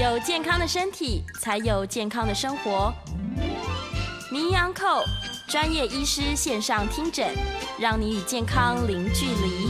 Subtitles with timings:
[0.00, 2.90] 有健康的身体，才有健康的生活。
[4.32, 5.02] 名医昂寇
[5.46, 7.28] 专业医师线上听诊，
[7.78, 9.68] 让你与健康零距离。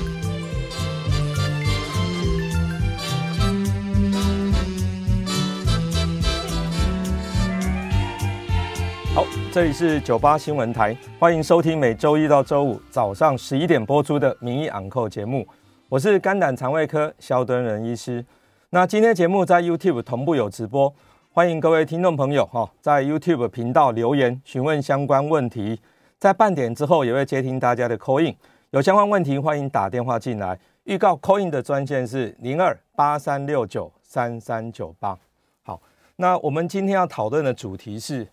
[9.12, 15.44] 好，这里是九八新闻台，欢迎收听每周一到周五早上十一点播出的名医昂寇节目。
[15.88, 18.24] 我是肝胆肠胃科萧敦仁医师。
[18.72, 20.94] 那今天节目在 YouTube 同步有直播。
[21.32, 25.80] 欢迎各位听众朋友哈，在 YouTube 频道留言询问相关问题，
[26.20, 28.32] 在半点之后也会接听大家的 Coin，
[28.70, 30.56] 有相关问题欢迎打电话进来。
[30.84, 35.18] 预告 Coin 的专线是零二八三六九三三九八。
[35.62, 35.82] 好，
[36.14, 38.24] 那我们今天要讨论的主题是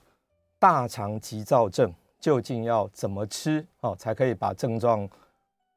[0.60, 5.10] 大肠急躁症究竟要怎么吃哦，才可以把症状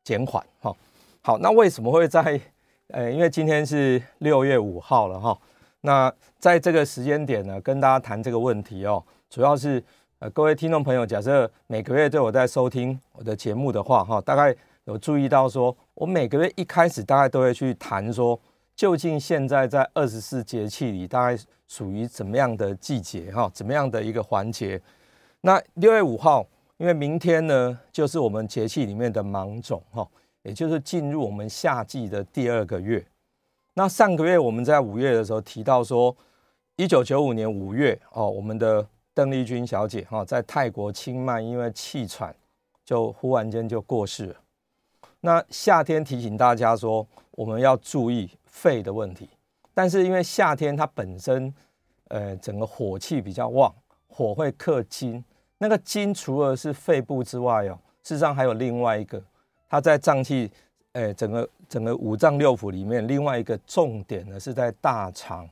[0.05, 0.77] 减缓哈？
[1.23, 2.39] 好，那为什么会在
[2.93, 5.37] 呃，因为今天是六月五号了哈。
[5.83, 9.83] 那在这个时间点呢，跟大家谈这个问题哦，主要是
[10.19, 18.39] 呃，各位听众朋友，假设每个月都有在收听我的节目的话，哈，大概有注意到说，我每个月一开始大概都会去谈说，
[18.75, 24.81] 究竟现在在二十四节气里，大概属于怎么样的季节，哈，怎么样的一个环节？
[25.43, 26.45] 那六月五号，
[26.77, 30.07] 因为明天呢，就是我们节气里面的芒种，哈，
[30.43, 33.05] 也就是进入我们夏季的第二个月。
[33.75, 36.15] 那上个月我们在五月的时候提到说，
[36.77, 42.35] 一九九五年五月哦，我们的邓丽君小姐哈在泰国清迈因为气喘
[42.85, 44.37] 就忽然间就过世了。
[45.21, 49.29] 那夏天提醒大家说，我们要注意肺的问题。
[49.75, 51.55] 但是因为夏天它本身
[52.09, 53.73] 呃整个火气比较旺，
[54.09, 55.23] 火会克金。
[55.59, 59.23] 那个金除了是肺部之外哦，事实上还有另外一个，
[59.71, 60.51] 它在脏器。
[60.93, 65.49] 哎，整个整个五脏六腑里面，另外一个重点呢是在大肠，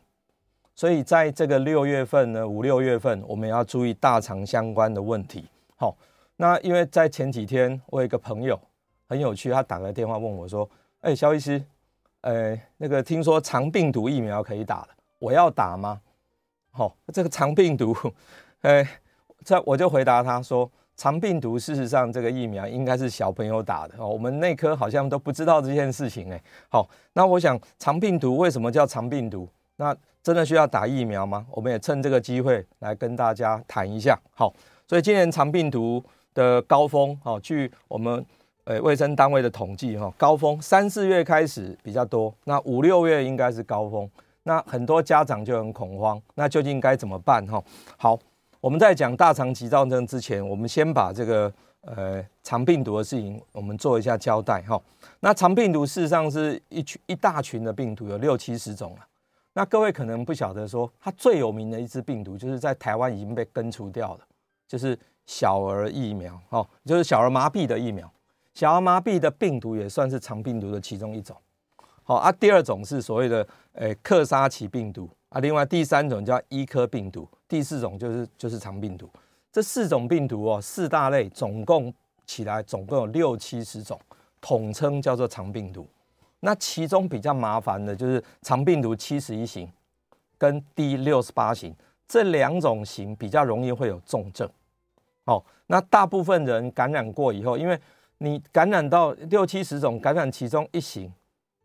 [0.74, 5.44] 所以在这个六月份呢，五六月份，我们要注意大肠相关的问题。
[5.76, 5.96] 好，
[6.34, 8.60] 那因为在前几天，我有一个朋友
[9.08, 10.68] 很有趣，他打个电话问我说
[11.02, 11.62] ：“哎，萧医师，
[12.22, 14.88] 呃，那个听说肠病毒疫苗可以打了，
[15.20, 16.00] 我要打吗？”
[16.74, 17.96] 好，这个肠病毒，
[18.62, 18.84] 哎，
[19.44, 20.68] 这我就回答他说。
[20.98, 24.08] 肠病毒事实上，这个疫苗应该是小朋友打的哦。
[24.08, 26.42] 我们内科好像都不知道这件事情哎。
[26.68, 29.48] 好，那我想肠病毒为什么叫肠病毒？
[29.76, 31.46] 那真的需要打疫苗吗？
[31.52, 34.18] 我们也趁这个机会来跟大家谈一下。
[34.34, 34.52] 好，
[34.88, 36.02] 所以今年肠病毒
[36.34, 38.26] 的高峰，哦，据我们
[38.64, 44.10] 呃卫生单位的统计，哈，高峰三四月开始比较多，那五六月应该是高峰。
[44.42, 47.46] 那很多家长就很恐慌，那究竟该怎么办？
[47.46, 47.62] 哈，
[47.96, 48.18] 好。
[48.60, 51.52] 我们在讲大肠急躁症之前，我们先把这个
[51.82, 54.80] 呃肠病毒的事情，我们做一下交代哈。
[55.20, 59.06] 那肠病毒事实上是一群一大群的病毒，有六七十种了。
[59.52, 64.20] 那各位可能不晓得说，它最有名的一支病毒，就是在台湾已经被根除掉了，
[64.66, 68.10] 就是小儿疫苗哦，就是小儿麻痹的疫苗。
[68.54, 71.36] 小儿麻痹的病毒也算是肠病毒的其中一种。
[72.02, 77.28] 好啊，第二种是所谓的呃克沙奇病毒啊，另外第三种叫伊科病毒。
[77.46, 79.08] 第四种就是就是肠病毒，
[79.50, 81.92] 这四种病毒哦，四大类总共
[82.26, 83.98] 起来总共有六七十种，
[84.40, 85.88] 统称叫做肠病毒。
[86.40, 89.68] 那其中比较麻烦的就是肠病毒七十一型
[90.36, 91.74] 跟第六十八型
[92.06, 94.48] 这两种型比较容易会有重症。
[95.24, 97.78] 哦，那大部分人感染过以后，因为
[98.18, 101.12] 你感染到六七十种，感染其中一型，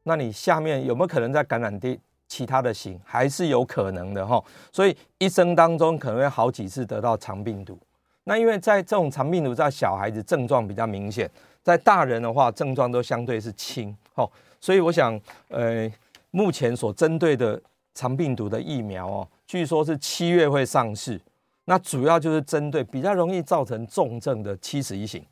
[0.03, 1.99] 那你下面有没有可能再感染第？
[2.33, 7.77] 其他的型还是有可能的哈，所以一生当中可能会好几次得到肠病毒。
[8.23, 11.29] 那因为在这种肠病毒在小孩子症状比较明显，
[11.61, 14.27] 在大人的话症状都相对是轻哈，
[14.59, 15.87] 所以我想呃，
[16.31, 17.61] 目前所针对的
[17.93, 21.21] 肠病毒的疫苗哦，据说是七月会上市。
[21.65, 25.23] 那主要就是针对比较容易造成重症的七十一型。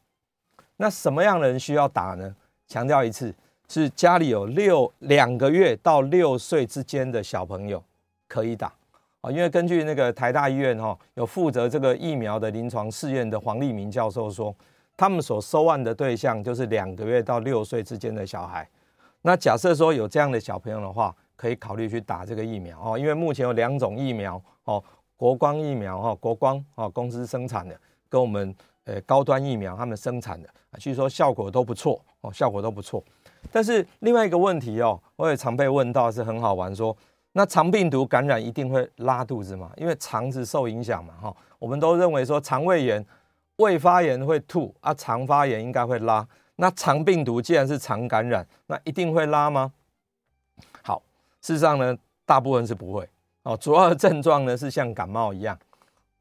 [0.78, 2.35] 那什么样的人需要打呢？
[2.68, 3.33] 强调一次。
[3.71, 7.81] 是家里有六两个月到六岁之间的小朋友
[8.27, 8.73] 可以打
[9.21, 14.53] 啊，因为根据那个台大医院哈有负责这个疫苗的临床试验的黄立明教授说，
[14.97, 18.68] 他们所收案的对象就是两个月到六岁之间的小孩。
[19.21, 24.83] 那假设说有这样的小朋友的话，可以考虑去打这个疫苗哦，因为目前有两种疫苗哦，
[25.15, 27.79] 国光疫苗哈，国光啊公司生产的，
[28.09, 28.53] 跟我们
[28.83, 33.01] 呃高端疫苗他们生产的，据说效果都不错哦，效果都不错。
[33.50, 36.96] 但是另外一个问题哦，我也常被问到，是很好玩，说
[37.32, 39.72] 那肠病毒感染一定会拉肚子吗？
[39.78, 43.06] 因为肠子受影响嘛，哈，我们都认为说肠胃炎、
[43.58, 46.28] 胃发炎会吐啊，肠发炎应该会拉。
[46.58, 49.72] 那肠病毒既然是肠感染，那一定会拉吗？
[50.84, 51.02] 好，
[51.42, 53.08] 事实上呢，大部分是不会。
[53.44, 55.58] 哦，主要的症状呢是像感冒一样，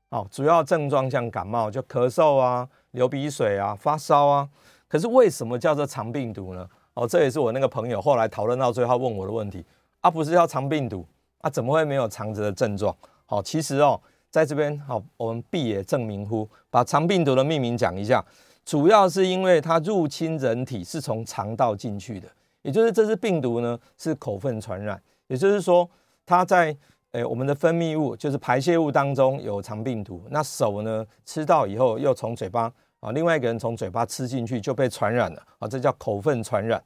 [0.08, 4.48] 哦，主要症状像感冒，就咳嗽啊、流鼻水啊、发烧啊。
[4.88, 6.66] 可是为什么叫做肠病毒呢？
[6.94, 9.64] 哦，这也是我那个朋友后来讨论到最后问我的问题
[10.00, 11.06] 啊，不是叫肠病毒
[11.38, 12.94] 啊，怎么会没有肠子的症状？
[13.26, 14.00] 好，其实哦，
[14.30, 18.24] 在这边好，我们必也证明乎，把肠病毒的命名讲一下，
[18.64, 22.28] 主要是因为它入侵人体是从肠道进去的，
[22.62, 25.88] 也就是这只病毒呢是口粪传染，也就是说
[26.26, 26.76] 它在
[27.12, 36.82] 诶我们的分泌物就是排泄物当中有肠病毒，那手呢吃到以后又从嘴巴啊，另外一个人从嘴巴吃进去就被传染了啊，这叫口粪传染。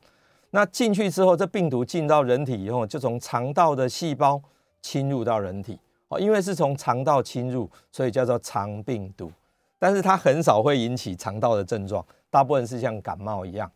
[0.51, 4.41] 那进去之后，这病毒进到人体以后，就从肠道的细胞
[4.81, 5.79] 侵入到人体。
[6.09, 9.33] 哦，因为是从肠道侵入，所以叫做肠病毒。
[9.79, 13.69] 但是它很少会引起肠道的症状，大部分是像感冒一样。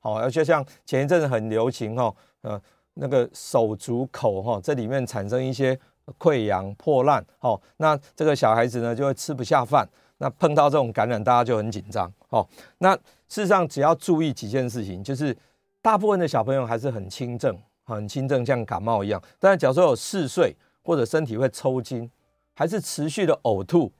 [0.00, 2.60] 好，而且像前一阵子很流行哦，呃，
[2.94, 5.78] 那个手足口哈，这里面产生一些
[6.18, 7.24] 溃疡破烂。
[7.38, 9.88] 好，那这个小孩子呢就会吃不下饭。
[10.18, 12.10] 那碰到这种感染，大家就很紧张。
[12.30, 12.46] 哦，
[12.78, 12.94] 那
[13.28, 15.36] 事实上只要注意几件事情，就是
[15.82, 19.22] 大部分的小朋友还是很轻症，很轻症，像感冒一样。
[19.38, 22.10] 但是假如说有嗜睡，或者身体会抽筋，
[22.54, 23.92] 还是持续的呕吐，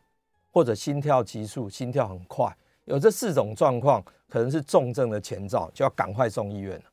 [0.51, 6.85] 或者心跳急速、心跳很快，有这四种状况，可能是重症的前兆，就要赶快送医院了。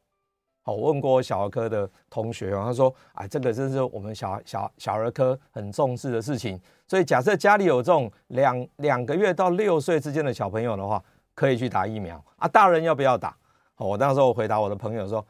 [0.63, 6.59] 好，我问过小儿科的同学哦，他说：“哎，这个真是我们小小小儿科很重视的事情。
[6.87, 11.03] 所以假设家里有这种两两个月到六岁之间的小朋友的话，
[11.35, 12.47] 可以去打疫苗啊。
[12.47, 13.35] 大人要不要打？
[13.75, 15.25] 好，我那时候回答我的朋友说：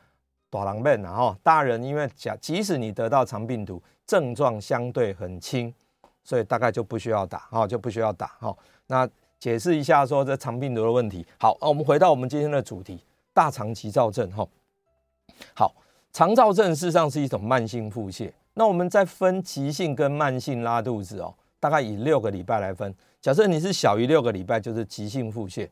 [0.49, 5.73] 大人免啊，哈，大人因为假即使你得到肠病毒。”症状相对很轻，
[6.25, 8.53] 所以大概就不需要打，哈，就不需要打，哈。
[8.87, 9.07] 那
[9.39, 11.25] 解释一下说这肠病毒的问题。
[11.39, 13.01] 好，我们回到我们今天的主题，
[13.33, 14.45] 大肠急躁症，哈。
[15.53, 15.73] 好，
[16.11, 18.31] 肠躁症事实上是一种慢性腹泻。
[18.53, 22.93] 那我们再分急性跟慢性拉肚子哦，大概以六个礼拜来分。
[23.21, 25.67] 假设你是小于六个礼拜，就是急性腹泻；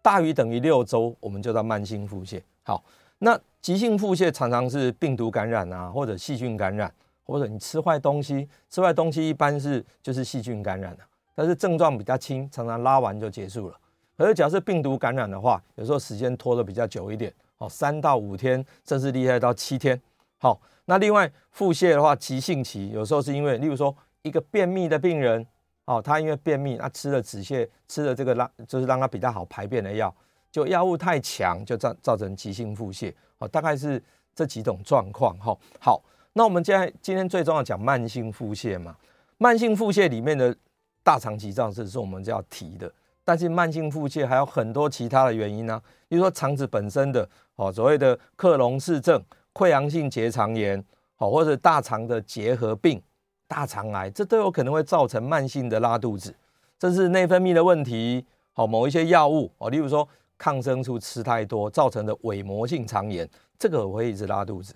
[0.00, 2.40] 大于等于六周，我们就叫慢性腹泻。
[2.62, 2.82] 好，
[3.18, 6.92] 那急性腹泻常常是病毒感染啊，或者细菌感染。
[7.24, 11.04] 或者你吃坏东西，吃坏东西一般是就是细菌感染的，
[11.36, 13.78] 但是症状比较轻，常常拉完就结束了。
[14.18, 17.32] 可是假设病毒感染的话，有时候时间拖得比较久一点，
[17.62, 20.00] 哦，三到五天，甚至厉害到七天。
[20.38, 25.46] 好，那另外腹泻的话，急性期有时候是因为，例如说一个便秘的病人，
[25.84, 30.12] 哦，他因为便秘，他吃了止泻，吃了这个让就是让他比较好排便的药，
[30.50, 33.14] 就药物太强，就造造成急性腹泻。
[33.38, 34.02] 哦，大概是
[34.34, 35.38] 这几种状况。
[35.38, 36.02] 哈，好。
[36.34, 38.96] 那我们现在今天最重要讲慢性腹泻嘛，
[39.36, 40.56] 慢性腹泻里面的
[41.02, 42.90] 大肠急胀症是我们就要提的，
[43.24, 49.22] 但是慢性腹泻还有很多其他的原因呢、啊，比如说肠子本身的哦，所谓的克隆氏症、
[49.52, 50.82] 溃疡性结肠炎，
[51.16, 53.00] 好，或者大肠的结核病、
[53.46, 56.34] 大肠癌，这都有可能会造成慢性的拉肚子，
[56.78, 63.28] 这是内分泌的问题，好，某一些药物哦，例如说抗生素吃太多造成的伪膜性肠炎，
[63.58, 64.74] 这个我会一直拉肚子。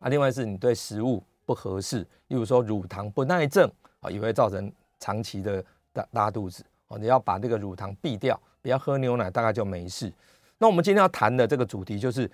[0.00, 3.70] 啊，另外是你对食物不合适，例如说乳糖不耐症
[4.00, 6.98] 啊，也会造成长期的拉拉肚子哦。
[6.98, 10.12] 你要把这个乳糖避掉，不要喝牛奶，大概就没事。
[10.58, 12.30] 那我们今天要谈的这个主题就是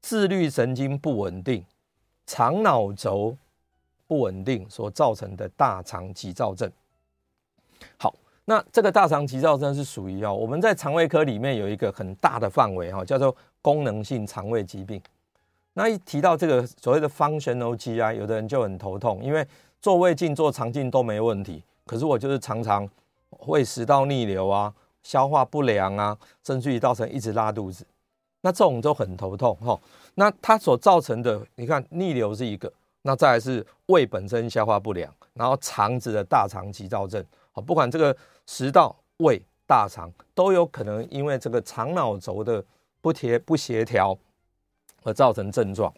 [0.00, 1.64] 自律神经不稳定、
[2.26, 3.36] 肠脑轴
[4.06, 6.70] 不稳定所造成的大肠急躁症。
[7.96, 15.00] 好，那这个大肠急躁症是属于哦，我们在肠胃科里面有一个很大的范围哈，叫做功能性肠胃疾病。
[15.74, 19.46] 那一提到这个所谓的 functional GI，有的人就很头痛，因为
[19.80, 22.86] 做胃镜、做肠镜都没问题，可是我就是常常
[23.30, 24.72] 会食道逆流啊、
[25.02, 27.86] 消化不良啊，甚至于造成一直拉肚子，
[28.42, 29.78] 那这种都很头痛哈。
[30.14, 32.72] 那它所造成的，你看逆流是一个，
[33.02, 42.64] 那再来是胃本身消化不良，然后肠子的大肠急躁症，好，不管这个食道、胃、大肠都有可能因为这个肠脑轴的
[43.00, 44.16] 不协不协调。
[45.02, 45.90] 而造成症状，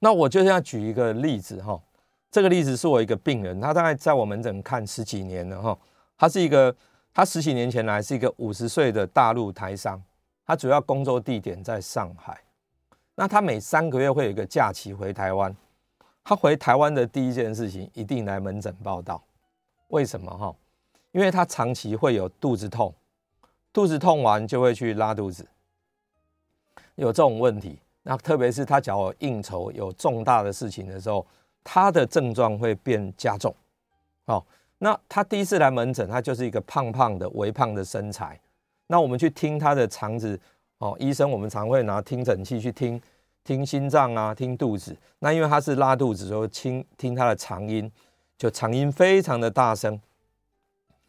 [0.00, 1.80] 那我就要举一个例子哈。
[2.32, 5.78] 这个例子是我一个病人，他大概在我门诊看十几年了哈。
[6.20, 6.76] 他是一个，
[7.14, 9.98] 他十几年前来是一个五十岁的大陆台商，
[10.44, 12.38] 他主要工作地点在上海。
[13.14, 15.56] 那他每三个月会有一个假期回台湾。
[16.22, 19.24] 他回台湾的第一件事情一定来门诊报到。
[19.88, 20.54] 为什么哈？
[21.12, 22.94] 因为他长期会有肚子痛，
[23.72, 25.48] 肚子痛完就会去拉肚子，
[26.96, 27.78] 有这种问题。
[28.02, 31.26] 那特别是他只要有应酬、有重大的事情的时候，
[31.64, 33.54] 他的症状会变加重。
[34.26, 34.44] 好，
[34.82, 38.40] 那他第一次来门诊，他就是一个胖胖的、微胖的身材。
[38.86, 40.40] 那我们去听他的肠子，
[40.78, 43.00] 哦，医生我们常会拿听诊器去听
[43.44, 44.96] 听心脏啊、听肚子。
[45.18, 47.90] 那因为他是拉肚子，就听听他的肠音，
[48.38, 50.00] 就长音非常的大声，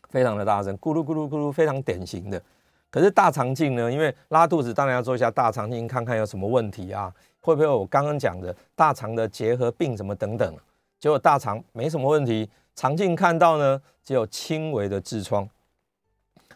[0.10, 2.42] 非常的大声，咕噜咕噜咕噜，非常典型的。
[2.90, 3.90] 可是大肠镜呢？
[3.90, 7.10] 因为拉肚子，当然要做一下大肠镜，看看有什么问题啊，
[7.40, 10.54] 会不会我刚刚讲的大肠的结核病什么等等。
[11.00, 15.48] 结果大肠没什么问题，肠镜看到呢，只有轻微的痔疮。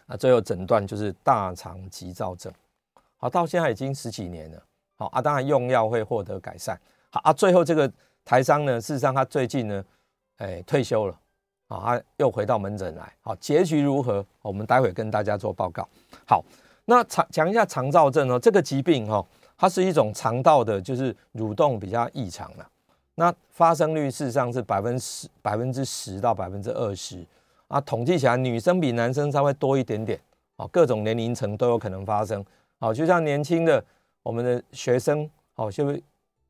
[0.08, 2.54] 啊，最后诊断就是大肠急躁症。
[3.18, 4.64] 好，到现在已经十几年了。
[4.98, 6.80] 好啊，当然用药会获得改善。
[7.10, 7.92] 好啊，最后这个
[8.24, 9.84] 台商呢，事实上他最近呢，
[10.38, 11.20] 哎，退休了。
[11.68, 13.12] 啊，又回到门诊来。
[13.22, 14.24] 好，结局如何？
[14.44, 15.88] 我们待会跟大家做报告。
[16.28, 16.46] 好，
[16.86, 19.26] 那肠讲一下肠躁症哦，这个疾病哈，
[19.58, 22.70] 它是一种肠道的，就是蠕动比较异常了。
[23.16, 27.26] 那发生率事实上是百分之十百分之十到百分之二十
[27.68, 30.20] 啊，统计起来女生比男生稍微多一点点。
[30.58, 32.44] 好，各种年龄层都有可能发生。
[32.80, 33.84] 好，就像年轻的
[34.24, 36.02] 我们的学生，好，就是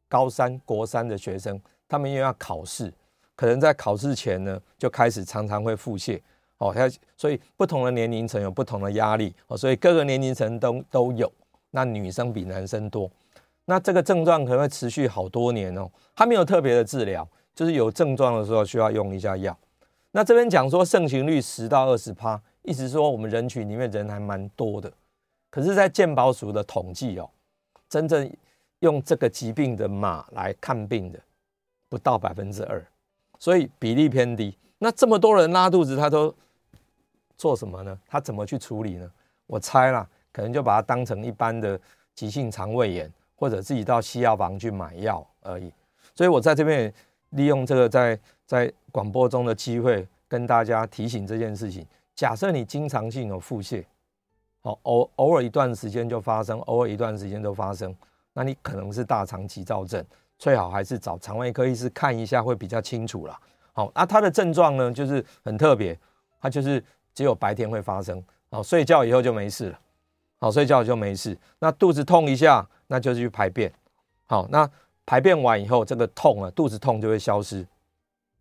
[0.08, 2.92] 高三、国三的学生，他们因为要考试。
[3.36, 6.22] 可能在考试前呢，就开始常常会腹泻，
[6.58, 11.32] 哦，他所以不同的年龄层有不同的压力，哦，所以各个年龄层都都有。
[11.72, 13.12] 那女生比男生多，
[13.66, 15.90] 那这个症状可能会持续好多年哦。
[16.16, 19.58] 它没有特别的治疗，就是有症状的时候需要用一下药。
[20.12, 24.92] 那这边讲说盛行率十到二十趴，意思说我们人群里面人还蛮多的。
[25.50, 27.30] 可是，在健保署的统计哦，
[27.88, 28.30] 真正
[28.80, 31.20] 用这个疾病的马来看病的
[31.88, 32.86] 不到百分之二。
[33.40, 34.58] 所以比例偏低。
[34.78, 36.34] 那这么多人拉肚子，他都
[37.38, 37.98] 做什么呢？
[38.06, 39.10] 他怎么去处理呢？
[39.48, 41.80] 我猜啦，可能就把它当成一般的
[42.14, 45.72] 急性肠胃炎，或者自己到西药房去买药而已。
[46.14, 46.92] 所以我在这边
[47.32, 51.86] 利用这个在在广播中的机会，跟大家提醒这件事情。
[52.16, 53.84] 假设你经常性有腹泻，
[54.62, 57.94] 哦，偶偶尔一段时间就发生，偶尔一段时间都发生，
[58.34, 60.04] 那你可能是大肠急躁症。
[60.38, 63.40] 最好还是找肠胃科医师看一下，会比较清楚啦。
[63.74, 65.98] 好，那它的症状呢，就是很特别，
[66.42, 69.80] 它就是只有白天会发生，好，睡觉以后就没事了，
[70.46, 71.36] 好，睡觉就没事。
[71.58, 73.74] 那肚子痛一下，那就是去排便，
[74.28, 74.70] 好，那
[75.04, 77.66] 排便完以后，这个痛啊，肚子痛就会消失，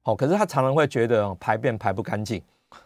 [0.02, 2.42] 好，可是他常常会觉得排便排不干净，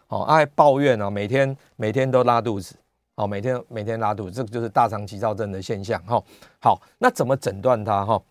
[0.07, 2.73] 好，爱抱怨啊，每天每天都拉肚子，
[3.17, 6.23] 好，每天每天拉肚子，这个就是大肠急躁症的现象，哈，
[6.61, 8.21] 好，那怎么诊断它，哈？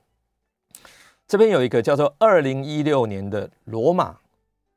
[1.27, 4.17] 这边有一个叫做二零一六年的罗马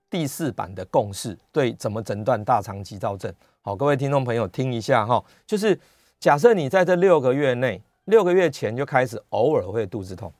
[0.09, 3.33] 第四版的共识，对怎么诊断大肠急躁症。
[3.61, 5.79] 好，各位听众朋友听一下哈，就是
[6.21, 10.31] 假设你在这六个月内，六个月前就开始偶尔会肚子痛，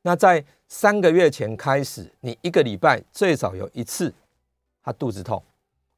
[0.00, 4.10] 那在三个月前开始，你一个礼拜最少有一次
[4.82, 5.42] 他肚子痛，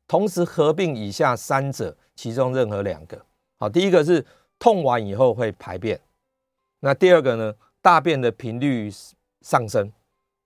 [0.08, 3.24] 同时合并以下三者其中任何两个。
[3.58, 4.26] 好，第一个是
[4.58, 6.00] 痛完以后会排便，
[6.80, 7.54] 那第二个呢？
[7.80, 8.90] 大便的频率
[9.42, 9.92] 上升，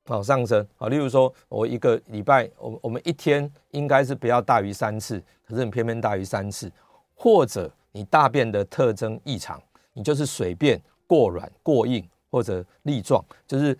[0.04, 6.70] 好上升，好，例如说，我一个礼拜，我我们一天应该是不要大于三次，可是你偏偏大于三次，
[7.14, 13.76] 或者你大便的特征异常，你就是水便过软过硬或者粒状，就是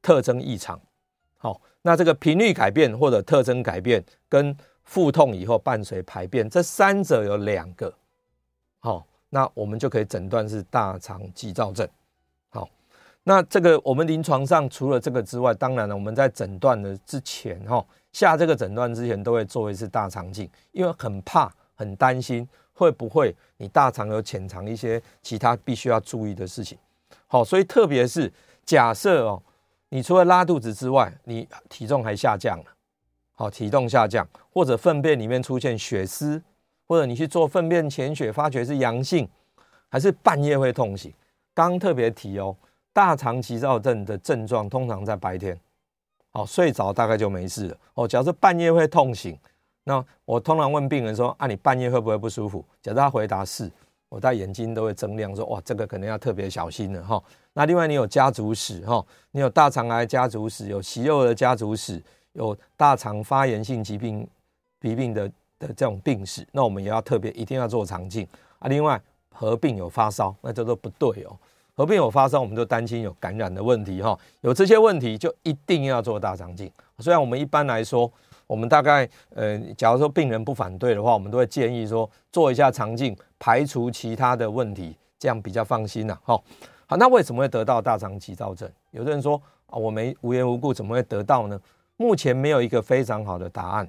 [0.00, 0.80] 特征异常。
[1.38, 7.92] 好，那这个频率改变或者特征改变，跟腹痛以后伴随排便，这三者有两个，
[8.80, 11.88] 好，那我们就可以诊断是大肠急躁症。
[12.50, 12.68] 好
[13.24, 26.76] 那这个我们临床上除了这个之外，当然了，我们在诊断的之前哈，下这个诊断之前都会做一次大肠镜，因为很怕、很担心会不会你大肠有潜藏一些其他必须要注意的事情。
[27.26, 28.32] 好，所以特别是
[28.64, 29.42] 假设哦，
[29.88, 32.64] 你除了拉肚子之外，你体重还下降了，
[33.34, 36.42] 好，体重下降，或者粪便里面出现血丝，
[36.86, 39.28] 或者你去做粪便潜血发觉是阳性，
[39.88, 41.12] 还是半夜会痛醒，
[41.54, 42.56] 刚特别提哦。
[42.94, 45.58] 大肠急躁症的症状通常在白天，
[46.30, 47.76] 好，睡着大概就没事了。
[47.94, 49.34] 哦，假设半夜会痛醒，
[49.84, 53.70] 那我通常问病人说：“啊，你半夜会不会不舒服？”假设他回答是，
[54.08, 57.22] 我戴眼睛都会睁亮，说：“哇，这个可能要特别小心了。”哈，
[57.52, 62.00] 那另外你有家族史，哈，你有大肠癌家族史，有息肉的家族史，
[62.32, 64.26] 有大肠发炎性疾病
[64.80, 68.26] 疾病的的这种病史，那我们也要特别一定要做肠镜
[68.58, 68.68] 啊。
[68.68, 71.36] 另外合并有发烧，那叫做不对哦。
[71.74, 74.16] 合并有发烧，我们就担心有感染的问题哈。
[74.42, 76.70] 有这些问题就一定要做大肠镜。
[76.98, 78.08] 虽然我们一般来说，
[78.52, 86.18] 我们大概呃，假如说病人不反对的话，我们都会建议说做一下肠镜，排除其他的问题，这样比较放心呐。
[86.22, 86.44] 好，
[86.84, 88.70] 好，那为什么会得到大肠急躁症？
[88.90, 91.58] 有的人说啊，我没无缘无故怎么会得到呢？
[91.96, 93.88] 目前没有一个非常好的答案。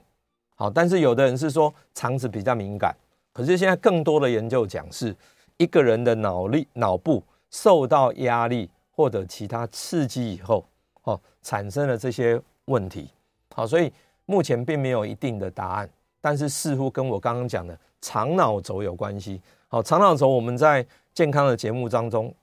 [0.55, 2.95] 好，但是有的人是说肠子比较敏感，
[3.33, 5.13] 可是现在更多的研究讲是
[5.57, 7.21] 一个人的脑力脑部。
[7.51, 10.65] 受到压力或者其他刺激以后，
[11.03, 13.07] 哦，产生了这些问题，
[13.53, 13.93] 好，所以
[14.25, 15.89] 目前并没有一定的答案，
[16.21, 19.41] 但是似乎跟我刚刚讲的肠脑轴有关系。
[19.67, 22.33] 好，肠脑轴我们在健康的节目当中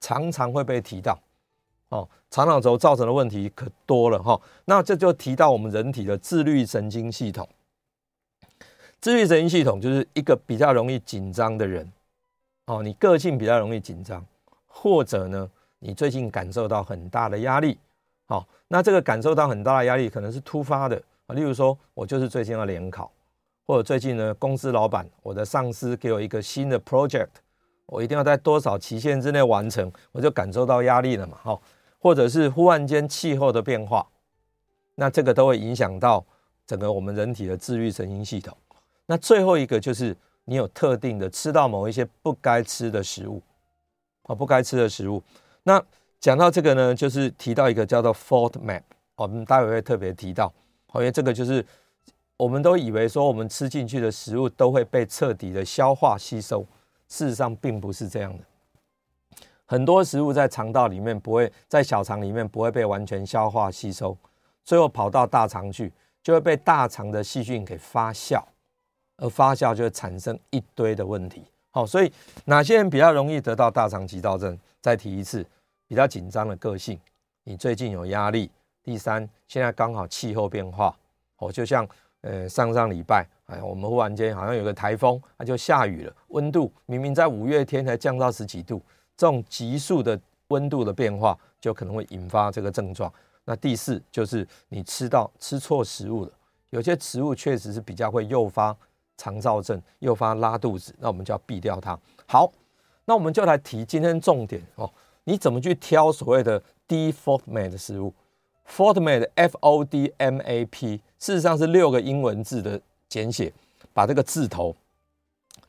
[0.00, 1.18] 常常会被提到。
[1.88, 4.40] 哦，肠脑轴造成的问题可多了哈。
[4.64, 7.48] 那这就提到我们人体的自律神经系统。
[9.00, 11.90] 自律神经系统就是一个比较容易紧张的人。
[12.66, 14.24] 哦，你个性比较容易紧张，
[14.66, 17.78] 或者呢，你最近感受到很大的压力。
[18.26, 23.10] 好，那这个感受到很大的压力可能是突发的啊，例如说我就是最近要联考，
[23.66, 27.28] 或者最近呢，公司老板我的上司给我一个新的 project，
[27.86, 31.60] 我一定要在多少期限之内完成，我就感受到压力了嘛，好，
[31.98, 34.06] 或者是忽然间气候的变化，
[34.94, 36.24] 那这个都会影响到
[36.66, 38.56] 整个我们人体的自律神经系统。
[39.06, 43.42] 那最后一个就是你有特定的吃到某一些不该吃的食物，
[44.24, 45.22] 啊，不该吃的食物，
[45.62, 45.82] 那。
[46.18, 48.80] 讲到这个呢，就是提到一个叫做 FODMAP，
[49.16, 50.52] 我们待会会特别提到，
[50.94, 51.64] 因为这个就是
[52.36, 56.66] 我们都以为说我们吃进去的食物都会被彻底的消化吸收，
[57.08, 58.44] 事实上并不是这样的。
[59.66, 64.16] 很多食物在肠道里面不会，在小肠里面不会被完全消化吸收，
[64.64, 68.42] 最后跑到大肠去，就会被大肠的细菌给发酵，
[69.16, 71.44] 而发酵就会产生一堆的问题。
[71.70, 72.10] 好，所以
[72.44, 74.58] 哪些人比较容易得到大肠急躁症？
[74.80, 75.44] 再提一次。
[75.88, 76.98] 比较紧张的个性，
[77.44, 78.50] 你最近有压力。
[78.86, 80.96] 第三，现在刚好气候变化，
[81.38, 81.84] 哦，就像
[82.20, 88.80] 呃上上礼拜，哎，我们忽然间好像有个台风，它就下雨了，温度明明在五月天才降到十几度，
[89.16, 90.16] 这种急速的
[90.48, 93.12] 温度的变化，就可能会引发这个症状。
[93.44, 96.30] 那第四就是你吃到吃错食物了，
[96.70, 98.76] 有些食物确实是比较会诱发
[99.16, 101.98] 肠燥症，诱发拉肚子，那我们就要避掉它。
[102.28, 102.52] 好，
[103.04, 104.88] 那我们就来提今天重点哦。
[105.24, 108.14] 你怎么去挑所谓的低 FODMAP 的食物
[108.68, 113.52] ？FODMAP F O D M A P，事实上是六个英文字的简写，
[113.92, 114.74] 把这个字头，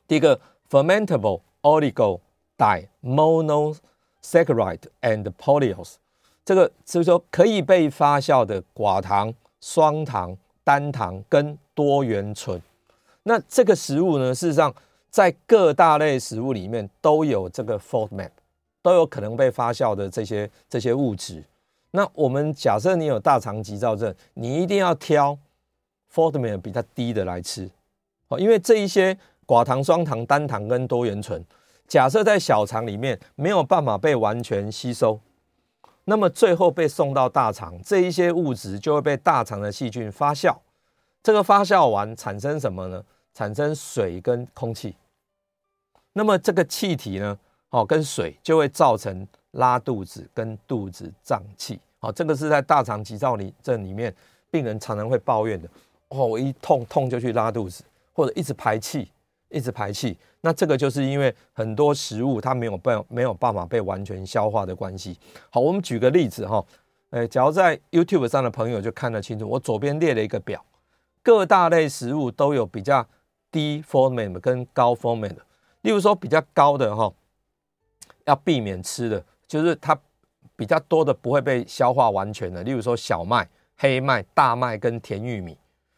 [0.07, 2.19] 第一个 fermentable oligo
[2.57, 5.95] dimonosaccharide and polyols，
[6.43, 12.62] 这个就是说可以被发酵的寡糖、双糖、单糖跟多元醇。
[13.23, 14.73] 那这个食物呢，事实上
[15.10, 18.31] 在各大类食物里面都有这个 FODMAP。
[18.83, 21.43] 都有可能被发酵的这些这些物质。
[21.97, 25.36] 那我们假设你有大肠急躁症，你一定要挑
[26.13, 27.67] FODMAP 比较低的来吃
[28.27, 31.43] 哦，因为这一些寡糖、双糖、单糖跟多元醇，
[31.88, 35.19] 假设在小肠里面没有办法被完全吸收，
[36.03, 40.55] 那么最后被送到大肠，这一些物质就会被大肠的细菌发酵。
[41.23, 43.03] 这个发酵完产生什么呢？
[43.33, 44.95] 产生水跟空气。
[46.13, 47.39] 那么这个气体呢？
[47.69, 51.79] 哦，跟水就会造成拉肚子跟肚子胀气。
[51.99, 54.13] 好，这个是在大肠急躁里症里面，
[54.51, 55.67] 病人常常会抱怨的。
[56.10, 57.83] 哦，我一痛痛就去拉肚子，
[58.13, 59.12] 或者一直排气，
[59.49, 60.17] 一直排气。
[60.41, 65.17] 那这个就是因为很多食物它没有办没有办法被完全消化的关系。
[65.49, 66.63] 好，我们举个例子哈，
[67.10, 70.63] 诶，假如在 YouTube 上的朋友就看得清楚，我左边列了一个表，
[71.23, 73.05] 各大类食物都有比较
[73.51, 75.38] 低 format 跟高 FODMAP 的。
[75.81, 77.12] 例如说比较高的哈。
[78.25, 79.97] 要避免吃的就是它
[80.57, 85.57] 比较多的不会被消化完全的，例如说小麦、黑麦、大麦跟甜玉米，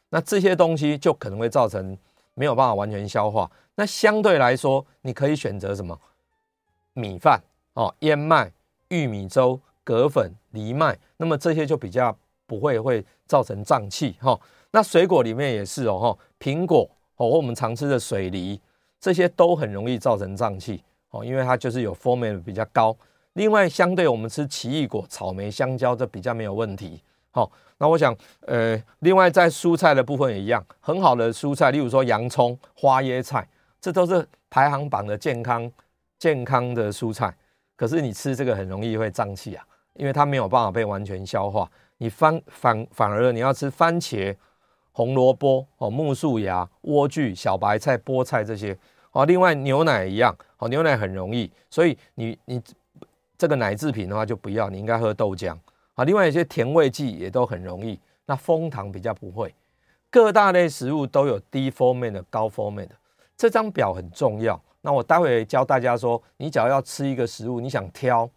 [0.10, 1.98] 那这些东西就可能会造成
[2.36, 3.50] 没有办法完全消化。
[3.76, 5.98] 那相对来说，你可以选择什么？
[6.94, 7.42] 米饭
[7.74, 8.52] 哦、燕麦、
[8.90, 12.14] 玉米粥、葛粉、藜麦，那么这些就比较
[12.46, 14.38] 不会会造成胀气哈。
[14.72, 18.60] 那水果里面也是哦哈，苹果哦，我们常吃的水梨，
[19.00, 20.84] 这些都很容易造成胀气。
[21.12, 22.96] 哦，因为它就是有 FODMAP 比较高。
[23.40, 27.02] 另外，相对我们吃奇异果、草莓、香蕉，这比较没有问题。
[27.32, 33.48] 好，那我想，呃，另外在蔬菜的部分也一样，很好的蔬菜，例如说洋葱、花椰菜，
[33.80, 35.72] 这都是排行榜的健康
[36.18, 37.34] 健康的蔬菜。
[37.78, 41.72] 可是你吃这个很容易会胀气啊，因为它没有办法被完全消化。
[42.00, 44.36] 你反反反而你要吃番茄、
[44.92, 48.78] 红萝卜、哦苜蓿芽、莴苣、小白菜、菠菜这些。
[49.12, 52.62] 好，另外牛奶一样，好，牛奶很容易，所以你你
[53.40, 55.58] 这个奶制品的话就不要，你应该喝豆浆。
[55.96, 59.56] 啊，另外一些甜味剂也都很容易，那枫糖比较不会。
[60.12, 62.96] 各大类食物都有低 FODMAP 的、高 FODMAP 的，
[63.38, 64.62] 这张表很重要。
[64.82, 68.30] 那我待会教大家说，你只要要吃一个食物，你想挑，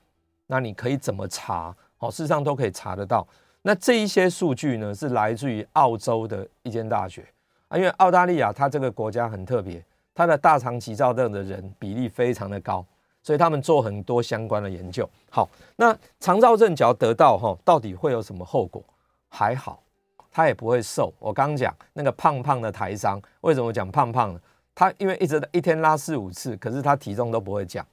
[0.47, 1.75] 那你可以怎么查？
[1.97, 3.27] 好，事实上都可以查得到。
[3.63, 7.25] 那这一些数据呢，是来自于澳洲的一间大学
[7.67, 9.85] 啊，因为澳大利亚它这个国家很特别。
[10.15, 12.85] 它的大肠急躁症的人比例非常的高，
[13.23, 15.09] 所以他们做很多相关的研究。
[15.31, 18.83] 好，那肠躁症只要得到哈，到底会有什么后果？
[19.29, 19.83] 还好，
[20.31, 21.13] 他也不会瘦。
[21.19, 24.41] 我刚讲那个胖胖的台商，为什么讲胖胖呢？
[24.75, 27.87] 他因为一直一天拉四五次，可是他体重都不会降。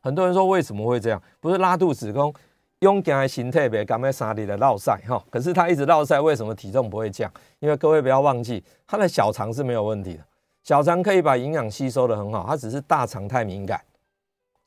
[0.00, 1.22] 很多人说为什么会这样？
[1.40, 2.32] 不是拉肚子，讲
[2.80, 5.22] 勇敢的心特别敢在沙里的落赛哈。
[5.30, 7.30] 可是他一直落赛，为什么体重不会降？
[7.58, 10.24] 因为各位不要忘记，他的小肠是没有问题的，
[10.62, 13.80] 小肠可以把营养吸收得很好，他只是大肠太敏感。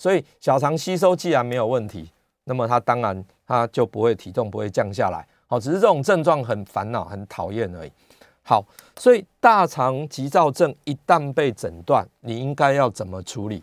[0.02, 2.10] 所以小肠吸收既然没有问题，
[2.46, 5.24] 那么他当然他就不会体重不会降下来。
[5.46, 7.92] 好，只是这种症状很烦恼、很讨厌而已。
[8.42, 8.66] 好，
[8.98, 13.62] 所以大肠急躁症一旦被诊断，你应该要怎么处理？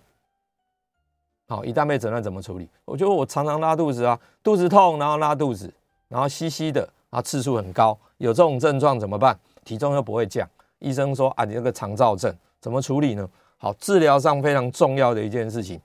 [1.48, 2.68] 好，一旦被诊断怎么处理？
[2.84, 5.68] 我觉得我常常拉肚子啊，肚子痛，然后拉肚子，
[6.06, 9.36] 然后稀稀的啊，次数很高，有这种症状怎么办？
[9.64, 10.48] 体重又不会降，
[10.78, 13.28] 医生说啊，你这个肠躁症怎么处理呢？
[13.56, 15.80] 好，治疗上非常重要的一件事情。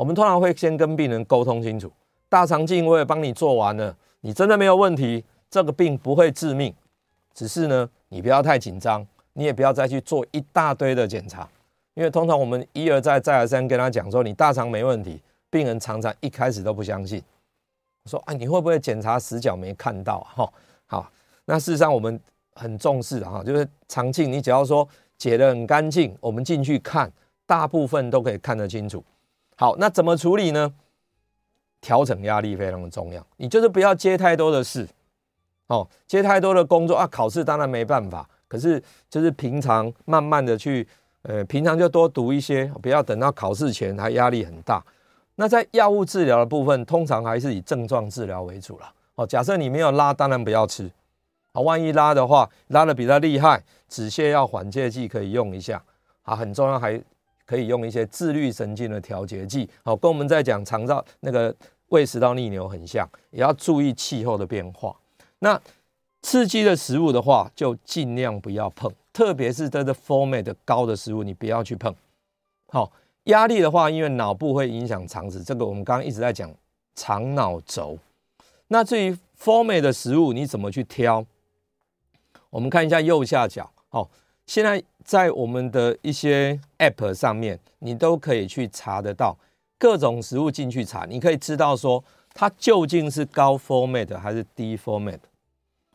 [0.00, 1.92] 我们通常会先跟病人沟通清楚，
[2.26, 6.74] 大肠镜我也帮你做完了，你真的没有问题，这个病不会致命，
[7.34, 11.46] 只是呢，你不要太紧张，你也不要再去做一大堆的检查，
[11.92, 17.22] 因为通常我们一而再再而三跟他讲说你大肠没问题，病人常常一开始都不相信，
[18.06, 20.26] 说啊，你会不会检查死角没看到？
[20.34, 20.50] 哈，
[20.86, 21.12] 好，
[21.44, 22.18] 那事实上我们
[22.54, 27.12] 很重视的哈，就是肠镜你只要说解得很干净，我们进去看，
[27.44, 29.04] 大部分都可以看得清楚。
[29.60, 30.72] 好，那怎么处理呢？
[31.82, 34.88] 调整压力非常的重要，你就是不要接太多的事，
[35.66, 37.06] 哦，接太多的工作啊。
[37.06, 40.88] 考试当然没办法，可是就是平常慢慢的去，
[41.24, 44.82] 呃，平常就多读一些，不要等到考试前还压力很大。
[45.34, 48.90] 那在药物治疗的部分，通常还是以症状治疗为主了。
[49.16, 50.90] 哦，假设你没有拉，当然不要吃。
[51.52, 55.84] 啊，万一拉的话，拉得比较厉害，止泻药缓解剂可以用一下。
[56.22, 56.98] 啊，很重要还。
[57.50, 61.52] 可以用一些自律神经的调节剂，好，跟我们在讲肠道那个
[61.88, 64.94] 胃食道逆流很像，也要注意气候的变化。
[65.40, 65.60] 那
[66.22, 71.92] 刺激的食物的话，就尽量不要碰，特别是这个 FODMAP 高的食物，你不要去碰。
[72.68, 72.92] 好，
[73.24, 76.48] 压力的话，因为脑部会影响肠子，这个我们刚刚一直在讲
[76.94, 77.98] 肠脑轴。
[78.68, 81.26] 那至于 FODMAP 的食物，你怎么去挑？
[82.50, 84.08] 我们看一下右下角，好。
[84.50, 89.38] 现在在我们的一些 App 上面，你都可以去查得到
[89.78, 92.02] 各种食物进去查，你可以知道说
[92.34, 95.20] 它究竟是高 format 还是低 format。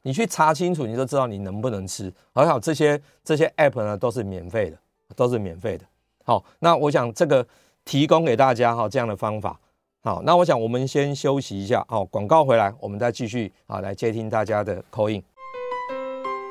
[0.04, 2.10] 你去查清楚，你就知道你能不能吃。
[2.34, 4.78] 还好这些这些 App 呢都是免费的，
[5.18, 5.84] 都是免费的。
[6.24, 7.46] 好，那我想这个
[7.84, 9.60] 提供给大家哈这样的方法。
[10.02, 15.22] 好，那我想我们先休息一下，好，广告回来我们再继续啊来接听大家的 call in。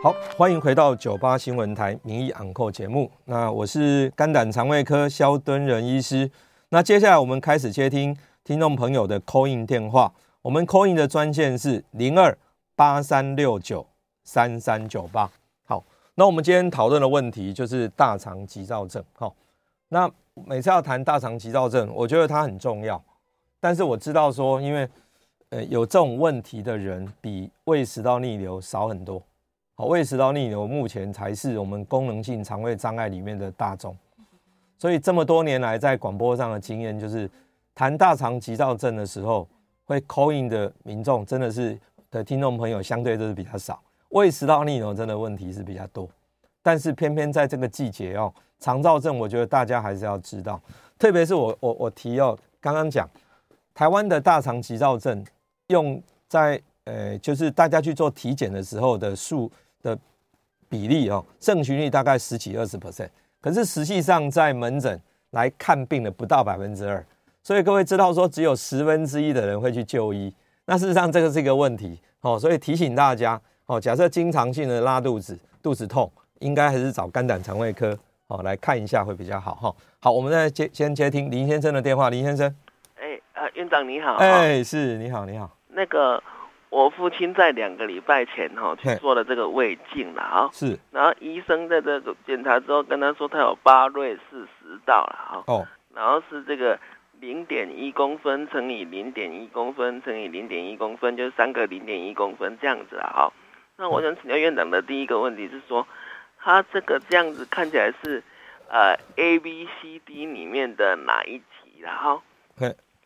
[0.05, 3.11] 好，欢迎回到九八新闻台名医昂扣节目。
[3.25, 6.31] 那我是肝胆肠胃科萧敦仁医师。
[6.69, 8.15] 那接下来我们开始接听
[8.45, 10.13] 听众朋友的 call in 电话。
[10.43, 12.37] 我们 call in 的专线是零二
[12.77, 13.87] 八三六九
[14.25, 15.27] 三三九八。
[15.65, 15.83] 好，
[16.17, 19.03] 那我们今天讨论的问题就是大肠急躁症。
[19.15, 19.35] 好，
[19.89, 23.03] 那每次要谈大肠急躁症，我觉得它很重要。
[23.59, 24.87] 但是我知道说，因为
[25.49, 29.23] 呃有这种问题的人比胃食道逆流少很多。
[29.77, 33.97] 好，胃食道逆流目前才是我们功能性肠胃障碍里面的大众，
[34.79, 37.29] 所以这么多年来在广播上的经验就是，
[37.75, 39.49] 谈大肠急躁症的时候，
[39.85, 41.77] 会 call in 的民众真的是
[42.09, 46.09] 的听众朋友相对都是比较少，胃食道逆流真的问题是比较多，
[46.63, 50.61] 但是偏偏在这个季节哦，肠躁症我觉得大家还是要知道，
[50.97, 53.11] 特别是我我我提哦，刚刚讲
[53.75, 55.25] 台湾的大肠急躁症
[55.67, 59.51] 用在呃就是大家去做体检的时候的数。
[59.85, 59.97] 的
[60.69, 62.77] 比例哦，盛行率大概十几二十。
[62.77, 63.09] percent，
[63.41, 67.05] 可是实际上在门诊来看病的不到百分之二，
[67.43, 79.75] 所以各位知道说只有十分之一的人会去就医，那事实上这个是一个问题哦，所以提醒大家哦，假设经常性的拉肚子、肚子痛，应该还是找肝胆肠胃科哦来看一下会比较好哈。
[80.01, 82.53] 好，我们再接先接听林先生的电话，林先生，
[82.97, 86.23] 哎啊，院长你好，哎是你好你好，那个。
[86.75, 96.77] 我父亲在两个礼拜前哈去做了这个胃镜了啊，是，然后医生在这个检查之后跟他说他有巴瑞氏食道了哈，哦，然后是这个
[97.21, 103.33] 零点一公分乘以零点一公分乘以零点一公分，就是三个零点一公分这样子啊哈。
[103.77, 105.87] 那我想请教院长的第一个问题是说，
[106.41, 108.21] 他这个这样子看起来是
[108.69, 112.21] 呃 A B C D 里面的哪一题然后，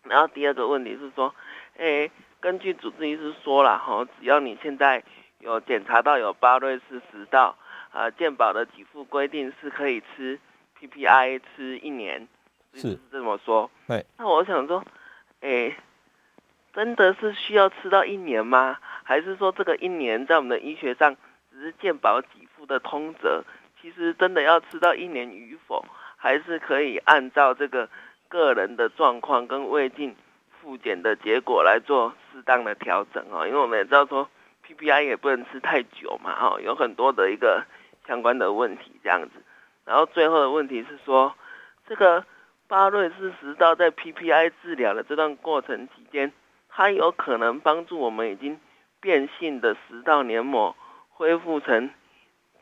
[0.05, 1.35] 然后第二个问题是说，
[1.77, 2.11] 诶。
[2.41, 5.03] 根据主治医师说了哈，只要你现在
[5.41, 7.57] 有检查到有巴瑞氏食道，
[7.91, 10.39] 啊，健保的给付规定是可以吃
[10.79, 12.29] PPI 吃一年，
[12.75, 13.71] 是这么说。
[13.87, 14.05] 对。
[14.17, 14.85] 那我想说，
[15.41, 15.77] 哎、欸，
[16.73, 18.79] 真的是需要吃到一年吗？
[19.03, 21.17] 还是说这个一年在我们的医学上
[21.51, 23.43] 只是健保给付的通则，
[23.81, 25.85] 其实真的要吃到一年与否，
[26.17, 27.89] 还是可以按照这个
[28.29, 30.15] 个人的状况跟胃镜
[30.61, 33.47] 复检的结果来做适当的调整哦。
[33.47, 34.29] 因为我们也知道说
[34.67, 37.65] PPI 也不能吃太久嘛，哈，有很多的一个
[38.07, 39.43] 相关的问题这样子。
[39.85, 41.35] 然后最后的问题是说，
[41.87, 42.25] 这个
[42.67, 46.33] 巴瑞氏食道在 PPI 治疗的这段过程期间，
[46.69, 48.61] 它有可能帮助我们已经
[49.01, 50.77] 变性的食道黏膜
[51.09, 51.91] 恢复成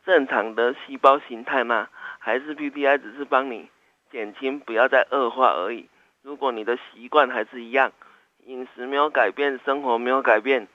[0.05, 1.89] 正常的细胞形态吗？
[2.21, 3.69] 还是 PPI 只是帮你
[4.13, 5.89] 减轻，不要再恶化而已？
[6.27, 7.93] 如果你的习惯还是一样，
[8.47, 10.67] 饮食没有改变，生活没有改变，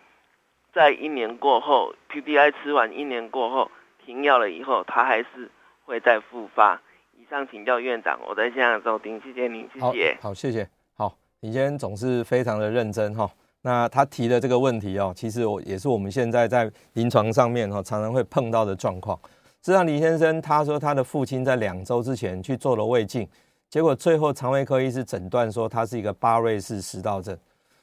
[0.74, 3.70] 在一年过后，PPI 吃完一年过后
[4.06, 5.52] 停药了以后，它还是。
[5.84, 6.80] 会再复发。
[7.18, 10.18] 以上请教院长，我在现场收听，谢谢您，谢谢。
[10.22, 10.66] 好，好，谢谢。
[10.94, 13.30] 好，你今天总是非常的认真哈。
[13.62, 19.20] 那他提的这个问题哦，其实我也是我们现在在临床上面哈常常会碰到的状况。
[19.62, 23.28] 实际上，李先生他说他的父亲在两周之前去做了胃镜，
[23.72, 27.36] 结果最后肠胃科医师诊断说他是一个巴瑞氏食道症。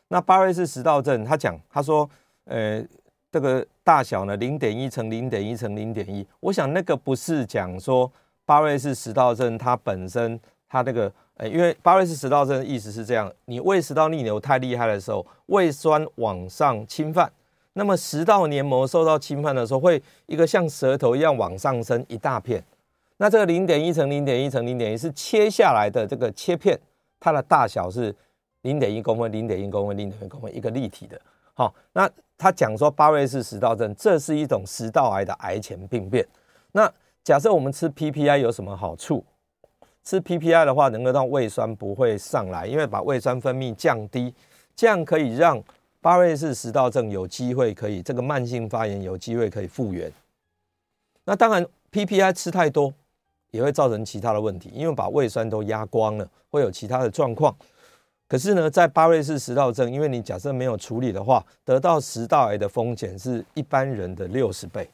[0.06, 2.08] 那巴瑞氏食道症，他讲他说，
[2.44, 2.84] 呃。
[3.30, 6.26] 这个大小呢，零点一乘零点一乘零点一。
[6.40, 8.10] 我想那个不是讲说
[8.46, 17.30] 巴瑞氏食道症它本身它那个，呃，因为巴瑞氏食道症的意思是这样：你胃食道逆流太厉害的时候，胃酸往上侵犯，
[17.74, 22.64] 那么食道黏膜受到侵犯的时候，会一个像舌头一样往上升一大片。
[23.18, 26.76] 那这个零点一乘零点一乘零点一是切下来的这个切片，
[27.20, 28.12] 它的大小是
[28.62, 31.20] 零点一公分、零点一公分、零点一公分，一个立体的。
[31.54, 32.10] 好，那。
[32.40, 36.24] 他讲说巴瑞氏食道症，这是一种食道癌的癌前病变。
[36.70, 36.88] 那
[37.24, 39.24] 假设我们吃 PPI 有什么好处？
[40.04, 44.32] 吃 PPI 的话，能够让胃酸不会上来，因为把胃酸分泌降低，
[44.76, 45.60] 这样可以让
[46.00, 50.08] 巴瑞氏食道症有机会可以这个慢性发炎有机会可以复原。
[51.24, 52.94] 那当然 PPI 吃太多
[53.50, 57.54] 也会造成其他的问题，因为把胃酸都压光了，会有其他的状况。
[58.26, 64.90] 可是呢，在巴瑞氏食道症，因为你假设没有处理的话，得到食道癌的风险是一般人的六十倍。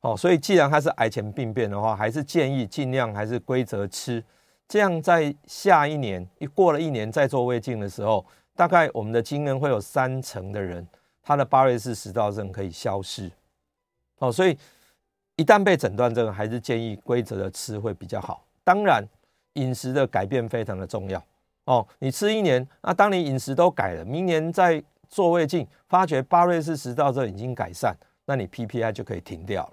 [0.00, 4.22] 好，所以既然它是癌前病变的话，还是建议尽量还是规则吃，
[4.68, 10.86] 这样在下一年一过了一年再做胃镜的时候，大概我们的经验会有三成的人，
[11.22, 13.30] 他的巴瑞氏食道症可以消失。
[14.18, 14.58] 好，所以
[15.42, 18.44] 一旦被诊断这个，还是建议规则的吃会比较好。
[18.62, 19.04] 当然，
[19.54, 21.20] 饮食的改变非常的重要。
[21.64, 27.92] 哦，你吃一年，那当你饮食都改了，明年再做胃镜，发觉巴瑞氏食道症已经改善，
[28.26, 29.72] 那你 PPI 就可以停掉了。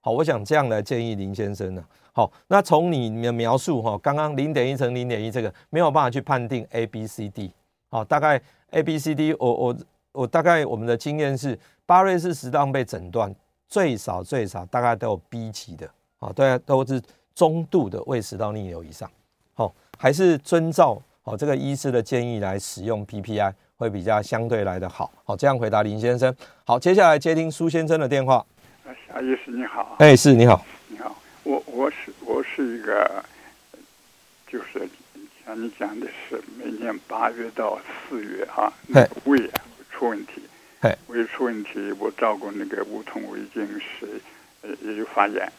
[0.00, 1.84] 好，我想这样来建议林先生呢。
[2.12, 7.52] 好，那从你的描述哈，刚刚零点一乘零点一这个没有办法去判定 A B C D。
[7.90, 9.76] 好，大概 A B C D，我我
[10.12, 13.34] 我大概我们的经验是，巴瑞氏食道被诊断
[13.70, 17.00] 最少最少大概都有 B 级的，好，大家都是
[17.36, 19.08] 中度的胃食道逆流以上。
[19.54, 21.00] 好，还是遵照。
[21.22, 25.12] 好，这个医师的建议来使用 PPI 会比较相对来的好。
[25.24, 26.34] 好，这样回答林先生。
[26.64, 28.44] 好，接下来接听苏先生的电话。
[29.06, 29.94] 夏医师你好。
[30.00, 30.64] 哎，是你好。
[30.88, 33.24] 你好，我我是我是一个，
[34.48, 34.88] 就是
[35.44, 37.78] 像你讲的是每年八月到
[38.08, 40.42] 四月啊，那个、胃啊出问题。
[41.08, 44.06] 胃出问题，我照顾那个无痛胃镜是
[44.62, 45.50] 呃也有发炎。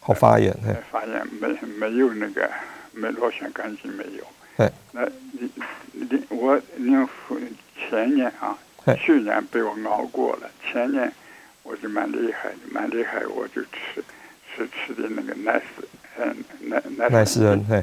[0.00, 0.54] 好发炎。
[0.90, 2.50] 发炎没没有那个
[2.92, 4.70] 没螺旋杆菌没有。
[4.92, 5.50] 那你
[5.92, 7.08] 你我您
[7.76, 8.56] 前年啊，
[8.98, 11.12] 去年被我熬过了，前年
[11.62, 14.02] 我就蛮厉害，蛮厉害，我就吃
[14.54, 17.82] 吃吃的那个奈斯嗯奈奈奈斯恩嘿，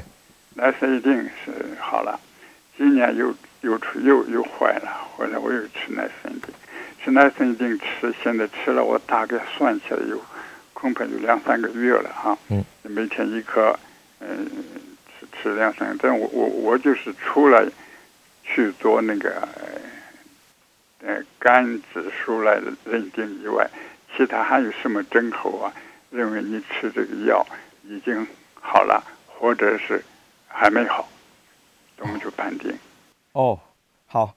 [0.54, 2.18] 奈斯一定是好了，
[2.76, 6.38] 今年又又出又又坏了，后来我又吃奈斯一
[7.02, 10.20] 定，吃奈斯一定吃，现在吃了我大概算起来有
[10.72, 13.78] 恐怕有两三个月了哈，嗯，每天一颗，
[14.20, 14.46] 嗯。
[15.42, 17.66] 质量上，但我我我就是除了
[18.42, 19.48] 去做那个
[21.02, 23.66] 呃肝指数来认定以外，
[24.14, 25.72] 其他还有什么征候啊？
[26.10, 27.46] 认为你吃这个药
[27.84, 30.04] 已经好了，或者是
[30.46, 31.08] 还没好，
[31.98, 32.76] 我们就判定。
[33.32, 33.58] 哦，
[34.06, 34.34] 好，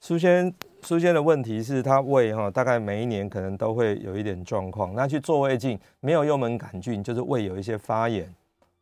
[0.00, 8.32] 首先苏先的问题是他胃哈，大概每一年可能都会有一点状况，那去做胃镜没有幽门杆菌，就是胃有一些发炎。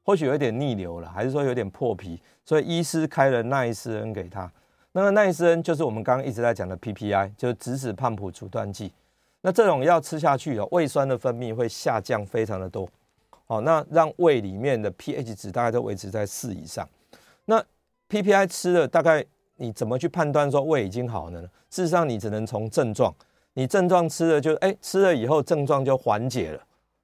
[0.05, 4.51] 或许有一点逆流了，还是说有点破皮，所以医师开了奈斯恩给他。
[4.93, 8.91] 那个奈斯恩就是我们刚刚一直在讲的 PPI，就是质子胖普阻断剂。
[9.43, 12.89] 那这种药吃下去哦，胃酸的分泌会下降非常的多，
[13.47, 16.89] 好，那让胃里面的 pH 值大概都维持在四以上。
[17.45, 17.63] 那
[18.09, 19.23] PPI 吃了大概
[19.59, 21.49] 你怎么去判断说胃已经好了呢？
[21.71, 23.14] 事实上，你只能从症状，
[23.55, 26.61] 你症状吃了就哎、吃了以后症状就缓解了，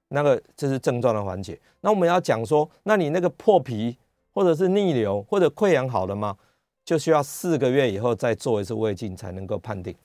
[0.09, 1.59] 那个这是症状的缓解。
[1.81, 3.97] 那我们要讲说，那你那个破皮
[4.33, 6.35] 或者是逆流或者溃疡好了吗？
[6.83, 9.95] 就需要四个月以后再做一次胃镜才能够判定。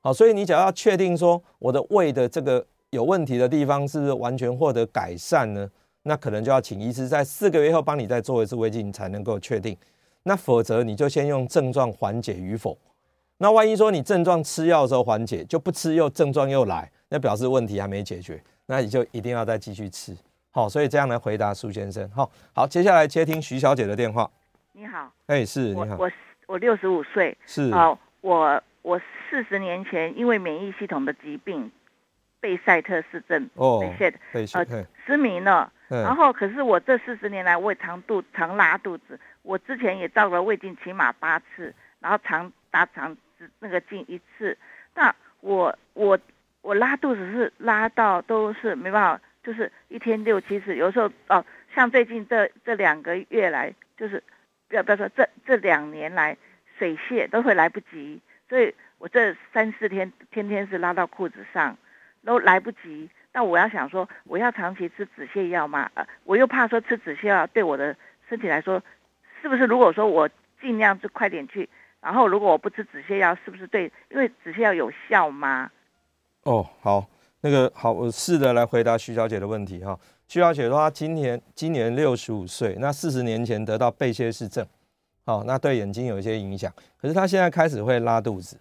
[0.00, 5.68] 好，所以你只要确定说我的胃的这个有问题的地方是不是完全获得改善呢？
[6.04, 9.76] 那可能就要请医师在四个月后帮你再做一次胃镜才能够确定。
[10.24, 12.76] 那否则你就先用症状缓解与否。
[13.38, 20.16] 那万一说你症状吃药的时候缓解，就不吃又症状又来，那表示问题还没解决，那你就一定要再继续吃。
[20.50, 22.08] 好，所以这样来回答苏先生。
[22.10, 24.30] 好，好，接下来接听徐小姐的电话。
[24.72, 26.10] 你好，哎、欸，是，你好，我
[26.46, 31.70] 我六十五岁，是，好，我我四十年前因为免疫系统的疾病，
[32.40, 33.80] 被塞特氏症，哦，
[34.32, 43.16] 贝塞，呃，失明了，然后可是我这四十年来我也常肚常拉肚子，我之前也照了胃镜起码八次，然后肠大肠
[43.60, 44.58] 那个镜一次，
[44.96, 46.18] 那我我
[46.62, 54.20] 我拉肚子是拉到都是没办法，就是一天六七次，有时候哦，像最近这这两个月来就是。
[54.66, 56.36] 不要不要说，这这两年来
[56.78, 61.76] 水泻都会来不及，所以我这三四天天天是拉到裤子上，
[62.24, 63.08] 都来不及。
[63.34, 65.90] 那我要想说，我要长期吃止泻药吗？
[65.94, 67.94] 呃，我又怕说吃止泻药对我的
[68.28, 68.82] 身体来说，
[69.44, 69.64] 是不是？
[69.64, 70.26] 如果说我
[70.58, 71.68] 尽量就快点去，
[72.00, 73.92] 然后如果我不吃止泻药，是不是对？
[74.10, 75.70] 因为止泻药有效吗？
[76.44, 77.06] 哦，好，
[77.42, 79.98] 那个好，我试着来回答徐小姐的问题哈。
[80.26, 84.66] 徐小姐说，她今年今年六十五岁，那四十年前得到贝谢氏症，
[85.26, 86.72] 好，那对眼睛有一些影响。
[86.98, 88.58] 可是她现在开始会拉肚子。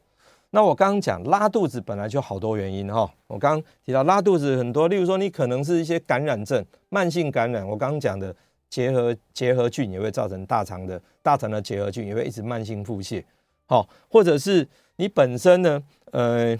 [0.50, 7.65] 那我刚刚讲拉肚子本来就好多原因哈，我刚刚提到拉肚子很多，例如说你可能是一些感染症，慢性感染。
[7.65, 8.36] 我刚刚讲的
[8.73, 13.23] 结核结核菌也会造成大肠的大肠的结核菌也会一直慢性腹泻，
[13.67, 16.57] 好，或者是你本身呢，呃，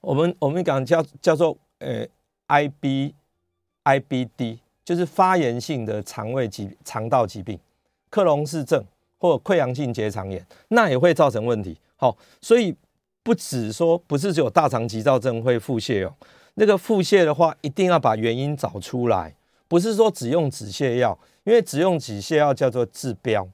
[0.00, 2.06] 我们我们讲叫叫做呃
[2.48, 3.12] IB。
[3.82, 7.58] IBD 就是发炎性的肠胃疾肠道疾病，
[8.10, 8.84] 克隆氏症
[9.16, 11.76] 或溃疡性结肠炎，那也会造成问题。
[11.96, 12.76] 好，所以
[13.22, 16.14] 不只说不是只有大肠急躁症会腹泻哦，
[16.54, 19.34] 那个腹泻的话，一定要把原因找出来，
[19.70, 23.46] 不是说只用止泻药，因为只用止泻药叫做治标，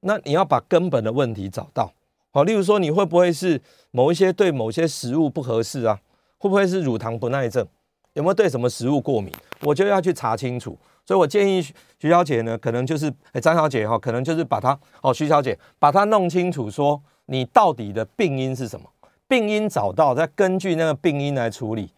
[0.00, 1.90] 那你要把根本的问题找到。
[2.30, 3.58] 好，例如说你会不会是
[3.90, 5.98] 某一些对某些食物不合适啊？
[6.36, 7.66] 会不会是乳糖不耐症？
[8.12, 9.32] 有没有对什么食物过敏？
[9.62, 10.78] 我就要去查清楚。
[11.06, 11.62] 所以我建议
[11.98, 18.86] 徐小姐呢，可能就是哎张小姐哈，可能就是把她哦徐小姐把她弄清楚，说你到底的病因是什么？
[19.26, 21.90] 病因找到，再根据那个病因来处理。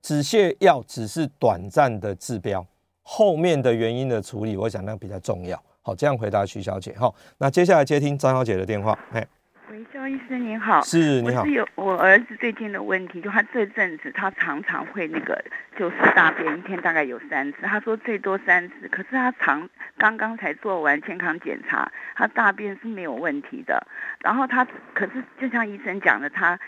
[0.00, 2.66] 止泻药只是短暂的治标，
[3.04, 5.62] 后面的原因的处理，我想那个比较重要。
[5.82, 7.14] 好，这样回答徐小姐好。
[7.38, 9.24] 那接下来接听张小姐的电话，哎。
[9.70, 15.42] 喂，肖医生您好，是你好，我是有我儿子最近的问题，就他这阵子他常常会那个
[15.76, 23.86] 就是大便，一天大概有三次，他说最多三次，可是他常刚刚才做完健康检查，他大便是没有问题的，
[24.20, 26.58] 然后他可是就像医生讲的，他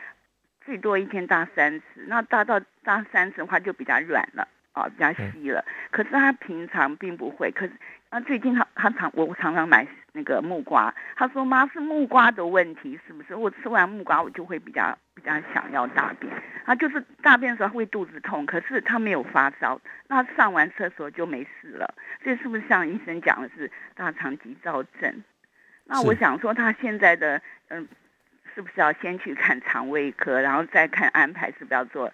[0.64, 4.49] 最多一天大三次，那大到大三次的话就比较软了。
[4.76, 7.50] 哦，比较稀了，可是他平常并不会。
[7.50, 7.72] 可是
[8.10, 13.34] 啊，最近他他常我常常买那个木瓜，他说妈是木瓜的问题，是不是？
[13.34, 16.30] 我吃完木瓜我就会比较比较想要大便，
[16.66, 21.94] 他就是大便的时候会肚子痛，可是他没有发烧，那上完厕所就没事了。
[22.22, 25.24] 这是不是像医生讲的是大肠急躁症？
[25.84, 27.88] 那我想说他现在的嗯，
[28.54, 32.12] 是不是要先去看肠胃科，然后再看安排是不是要做？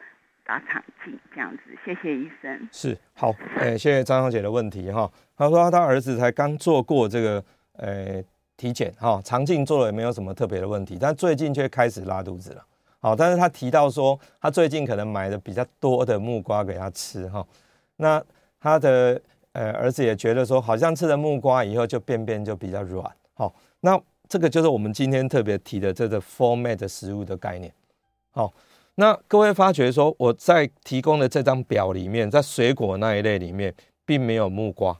[0.53, 2.69] 大肠镜这样子，谢谢医生。
[2.71, 5.11] 是好，哎，谢谢张小姐的问题哈。
[5.35, 7.43] 他说他儿子才刚做过这个
[7.79, 8.23] 呃
[8.59, 12.62] 体检哈，肠镜做了也没有什么特别的问题，但最近却开始拉肚子了。
[13.01, 17.43] 好，但是他提到说他最近可能买的比较多的木瓜给他吃哈。
[17.97, 18.23] 那
[18.61, 19.19] 他的
[19.53, 23.11] 呃儿子也觉得说，好像吃了木瓜以后就便便就比较软。
[23.33, 23.98] 好，那
[24.29, 27.73] 这个就是我们今天特别提的这个 format 食物的概念。
[28.33, 28.53] 好。
[28.97, 33.75] 那各位发觉说，我在提供的这张表里面，在水果那一类里面，
[34.05, 34.97] 并没有木瓜，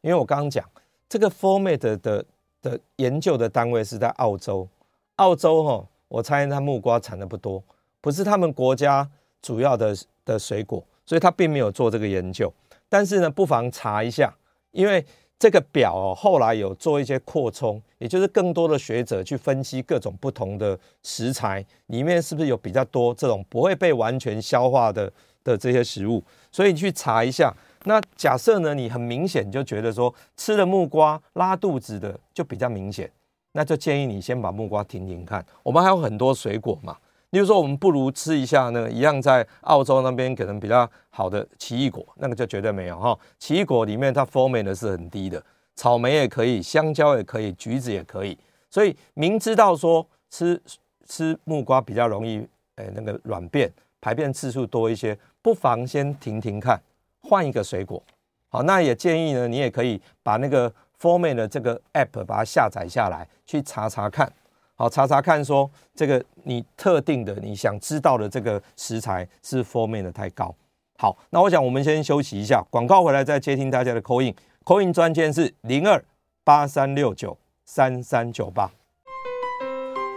[0.00, 0.64] 因为我刚刚讲
[1.08, 2.24] 这个 format 的
[2.60, 4.68] 的，研究的单位是在澳洲，
[5.16, 7.62] 澳洲哈，我猜它木瓜产的不多，
[8.00, 9.08] 不是他们国家
[9.40, 12.52] 主要的的水果，所以他并没有做这个研究。
[12.88, 14.34] 但是呢，不妨查一下，
[14.72, 15.04] 因为。
[15.38, 25.12] 这个表哦，后来有做一些扩充，也就是更多的学者去分析各种不同的食材里面是不是有比较多这种不会被完全消化的
[25.44, 27.54] 的这些食物，所以你去查一下。
[27.84, 33.08] 那假设呢，你很明显就觉得说吃了木瓜拉肚子的就比较明显，
[33.52, 35.44] 那就建议你先把木瓜停停看。
[35.62, 36.96] 我们还有很多水果嘛，
[37.30, 43.18] 例如说，我们不如吃一下呢，一样在澳洲那边可能比较好的奇异果，那个就绝对没有哈。
[43.38, 45.42] 奇异果里面它 Formalin 是很低的，
[45.76, 48.38] 草莓也可以，香蕉也可以，橘子也可以。
[48.70, 50.58] 所以明知道说吃
[51.06, 52.38] 吃木瓜比较容易，
[52.76, 53.70] 诶那个软便，
[54.00, 56.80] 排便次数多一些，不妨先停停看，
[57.20, 58.02] 换一个水果。
[58.48, 64.32] 好，那也建议呢，你也可以把那个 Formalin 的这个 App 把它下载下来，去查查看。
[64.80, 70.54] 好，查查看，说这个你特定的你想知道的这个食材是 format 的太高。
[70.96, 76.00] 好，那我想我们先休息一下，广告回来再接听大家的 call in，call in 专线是零二
[76.44, 78.70] 八三六九三三九八。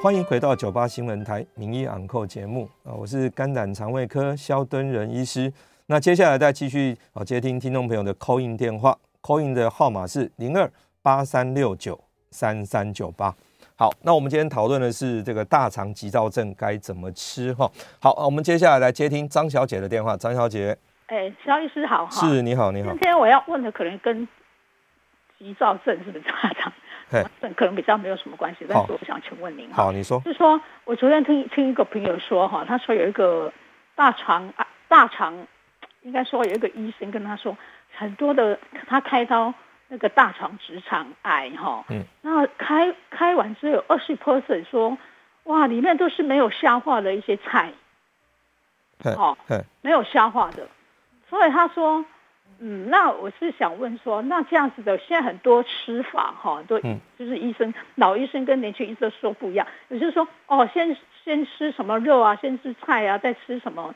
[0.04, 5.52] 欢迎回到九八新闻台名医昂扣节目啊，我是肝胆肠胃科萧敦仁医师。
[5.88, 12.00] 那接下来再继续啊接听听众朋友的 call in 电话，call in 的号码是零二八三六九
[12.30, 13.36] 三三九八。
[13.82, 17.68] 好，那我们今天讨论的是这个大肠急躁症该怎么吃哈。
[18.00, 20.16] 好，我们接下来来接听张小姐的电话。
[20.16, 20.78] 张小姐，
[21.08, 22.92] 哎，肖医师好哈，是，你好，你好。
[22.92, 24.28] 今天我要问的可能跟
[25.40, 26.72] 急躁症是不是大肠
[27.42, 33.52] 症可能比较没有什么关系，但是我想请问您，好，你说，是说我昨天听听一个朋友说哈，他说有一个
[33.96, 35.34] 大肠啊大肠，
[36.04, 37.58] 应该说有一个医生跟他说
[37.98, 39.52] 很多的，他开刀。
[39.94, 44.98] 那个大肠直肠癌哈，嗯，那开开完之后有二十 percent 说，
[45.44, 47.74] 哇，里面都是没有消化的一些菜，
[49.04, 49.38] 哦，
[49.82, 50.66] 没有消化的，
[51.30, 52.06] 所以他说，
[52.60, 63.94] 嗯，那我是想问说，那这样子的，现在很多吃法哈，都就是医生老医生跟年轻医生说不一样，也就是说，哦，先先吃什么肉啊，先吃菜啊，再吃什么。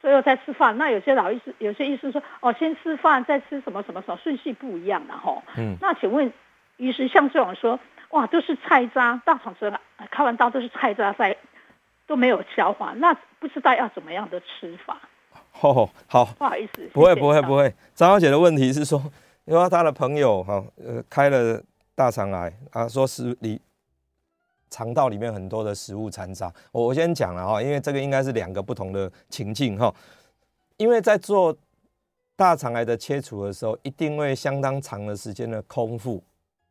[0.00, 5.42] 最后再吃饭，那有些老医师，有些医师说，哦，先吃饭再吃什么什么什么，顺序不一样的哈。
[5.56, 5.76] 嗯。
[5.80, 6.32] 那请问，
[6.76, 7.78] 医师像这种说，
[8.10, 9.72] 哇，都是菜渣，大肠子
[10.10, 11.36] 开完刀都是菜渣在，
[12.06, 14.96] 都没有消化，那不知道要怎么样的吃法？
[15.60, 17.74] 哦，好，不好意思，不会不会不会。
[17.94, 19.02] 张小姐的问题是说，
[19.46, 21.60] 因为她的朋友哈，呃，开了
[21.96, 23.60] 大肠癌啊，说是你。
[24.70, 29.94] 肠道里面很多的食物残渣，我我先讲了哈，因为这个应该是两个不同的情境哈。
[30.76, 31.56] 因为在做
[32.36, 36.22] 大肠癌的切除的时候，一定会相当长的时间的空腹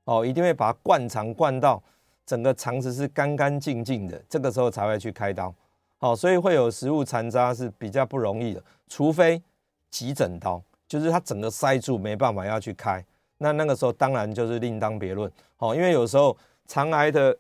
[0.05, 1.83] 哦，一定会把它灌肠灌到
[2.25, 5.53] 整个肠子是干干净净的，这个时候才会去开刀。
[5.97, 9.41] 好，所以会有食物残渣是比较不容易的，除非
[9.89, 13.03] 急诊刀，就是它整个塞住没办法要去开，
[13.39, 15.29] 那那个时候当然就是另当别论。
[15.57, 17.37] 好，因为有时候肠癌的。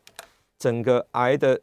[0.57, 1.59] 整个癌的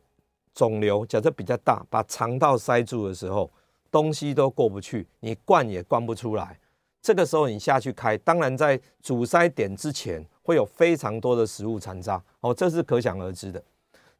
[0.55, 3.51] 肿瘤假设比较大，把肠道塞住的时候，
[3.90, 6.59] 东西都过不去，你灌也灌不出来。
[7.03, 13.62] 这个时候你下去开，当然在阻塞点之前会有非常多的食物残渣，哦，这是可想而知的。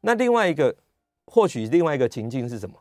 [0.01, 0.75] 那另外一个，
[1.25, 2.75] 或许另外一个情境是什么？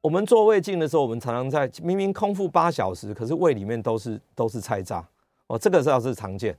[0.00, 5.06] 我们做胃镜的时候，我们常常在明明空腹八小时，可是胃里面都是都是菜渣，
[5.46, 6.58] 哦，这个倒是常见。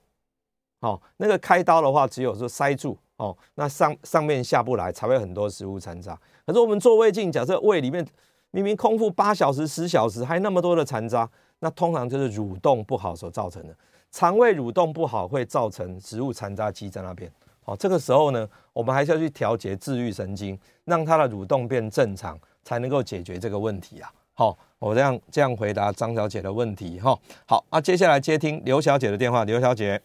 [0.79, 2.97] 哦，那个开刀的话，只有说塞住。
[3.21, 6.19] 哦，那上上面下不来，才会很多食物残渣。
[6.43, 8.03] 可是我们做胃镜，假设胃里面
[8.49, 13.75] 明明空腹八小时、十小时，还那么多的残渣，那通常就是蠕动不好所造成的。
[14.09, 17.31] 肠胃蠕动不好会造成食物残渣积在那边。
[17.63, 24.11] 好，这个时候呢，我们还是要去调节自律神经，让它的蠕动变正常，才能够解决这个问题啊。
[24.33, 27.15] 好，我这样这样回答张小姐的问题哈。
[27.45, 30.01] 好，那接下来接听刘小姐的电话，刘小姐。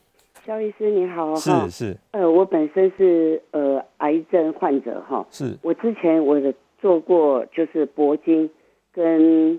[0.47, 5.59] 萧医师你好，是是，呃，我本身是呃癌症患者哈，是。
[5.61, 8.49] 我之前我的做过就是铂金
[8.93, 9.59] 跟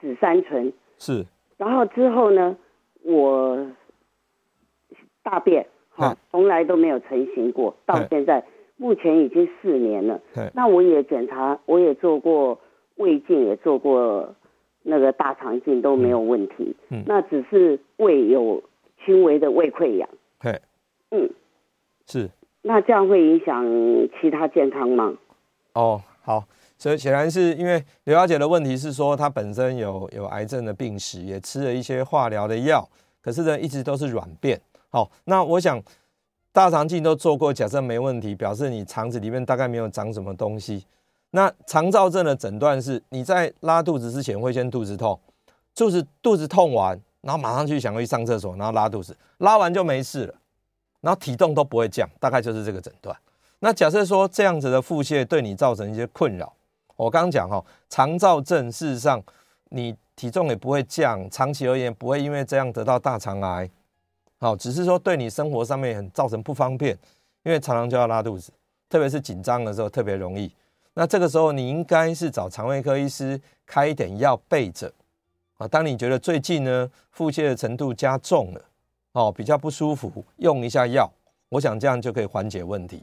[0.00, 1.26] 紫杉醇，是，
[1.56, 2.56] 然后之后呢，
[3.02, 3.66] 我
[5.24, 8.44] 大便哈从来都没有成型过，到现在
[8.76, 10.20] 目前已经四年了，
[10.54, 12.60] 那我也检查，我也做过
[12.94, 14.32] 胃镜，也做过
[14.84, 18.62] 那个大肠镜都没有问题，嗯，那只是胃有。
[19.04, 20.08] 轻微的胃溃疡，
[20.40, 20.60] 对，
[21.10, 21.30] 嗯，
[22.06, 22.28] 是，
[22.62, 23.64] 那这样会影响
[24.20, 25.14] 其他健康吗？
[25.74, 26.44] 哦，好，
[26.78, 32.88] 所以显然是因为刘小姐的问题是说，她本身有有癌症的病史，也吃了一些化疗的药，
[33.20, 34.60] 可是呢，一直都是软便。
[34.88, 35.80] 好，那我想
[36.52, 40.84] 大肠镜都做过，假设没问题，表示你肠子里面大概没有长什么东西。
[41.30, 45.20] 那肠燥症的诊断是，你在拉肚子之前会先肚子痛，
[45.74, 46.98] 就是肚子痛完。
[47.26, 50.34] 然后马上去想去上厕所，然后拉肚子，拉完就没事了，
[51.00, 53.14] 然后体重都不会降，大概就是这个诊断。
[53.58, 56.52] 那假设说这样子的腹泻对你造成一些困扰，
[56.94, 57.60] 我刚刚讲哈，
[57.90, 59.20] 肠躁症事实上
[59.70, 63.68] 你体重也不会降，长期而言不会因为这样得到大肠癌，
[64.38, 66.96] 好，只是说对你生活上面很造成不方便，
[67.42, 68.52] 因为常常就要拉肚子，
[68.88, 70.48] 特别是紧张的时候特别容易。
[70.94, 74.92] 那这个时候你应该是找肠胃科医师开一点药备着
[75.56, 75.68] 啊。
[75.68, 78.60] 当你觉得最近呢腹泻的程度加重了，
[79.12, 81.10] 哦，比较不舒服，用一下药，
[81.48, 83.02] 我想这样就可以缓解问题。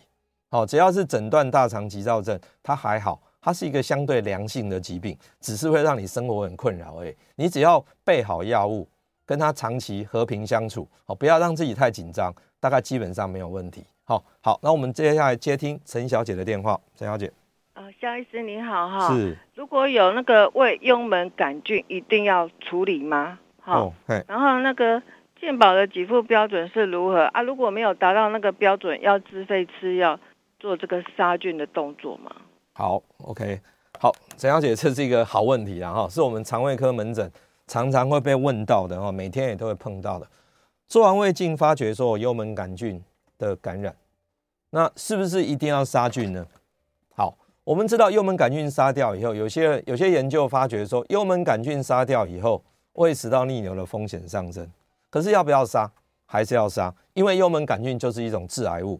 [0.49, 7.15] 好，只要是诊断大肠急躁症，它还好，它是一个相对良性的疾病，只是会让你生活很困扰而已。
[7.35, 8.87] 你只要备好药物，
[9.25, 13.83] 跟它长期和平相处，好，不要让自己太紧张，大概基本上没有问题。
[14.03, 17.31] 好，好，那我们接下来接听陈小姐的电话，陈小姐。
[17.73, 19.13] 呃，肖医师你好哈。
[19.13, 19.37] 是。
[19.55, 23.39] 如果有那个胃幽门杆菌，一定要处理吗？
[23.61, 23.93] 好。
[24.27, 25.01] 然后那个。
[25.41, 27.41] 健保的给付标准是如何啊？
[27.41, 30.17] 如果没有达到那个标准，要自费吃药
[30.57, 32.33] 做这个杀菌的动作吗？
[32.71, 33.59] 好，OK，
[33.99, 37.29] 好，陈小姐，这是一个好问题啊哈，是我们肠胃科门诊
[37.67, 40.25] 常常会被问到的哈，每天也都会碰到的。
[40.87, 43.03] 做完胃镜发觉说我幽门杆菌
[43.37, 43.93] 的感染，
[44.69, 46.47] 那是不是一定要杀菌呢？
[47.13, 52.61] 好，我们知道幽门杆菌杀掉以后，有些有些研究发觉说幽门杆菌杀掉以后，
[52.93, 54.69] 胃食道逆流的风险上升。
[55.09, 55.89] 可是要不要杀？
[56.25, 58.99] 还是要杀，因为幽门杆菌就是一种致癌物，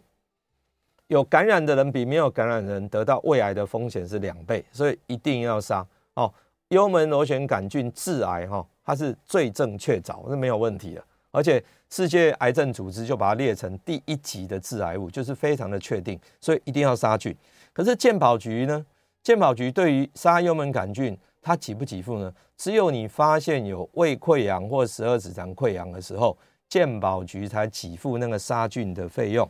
[1.07, 6.31] 有感染的人比没有感染的人得到胃癌的风险是两倍，所以一定要杀哦。
[6.69, 17.35] 幽门螺旋杆菌致癌哈，它是罪证确凿，是没有问题的，而且世界癌症组织就把它列成第一级的致癌物，就是非常的确定，所以一定要杀菌。
[17.73, 18.85] 可是健保局呢？
[19.23, 22.31] 健保局对于杀幽门杆菌，它给不给付呢？
[22.55, 26.37] 只有你发现有胃溃疡或十二指肠溃疡的时候，
[26.69, 29.49] 健保局才给付那个杀菌的费用。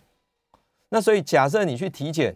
[0.89, 2.35] 那所以假设你去体检，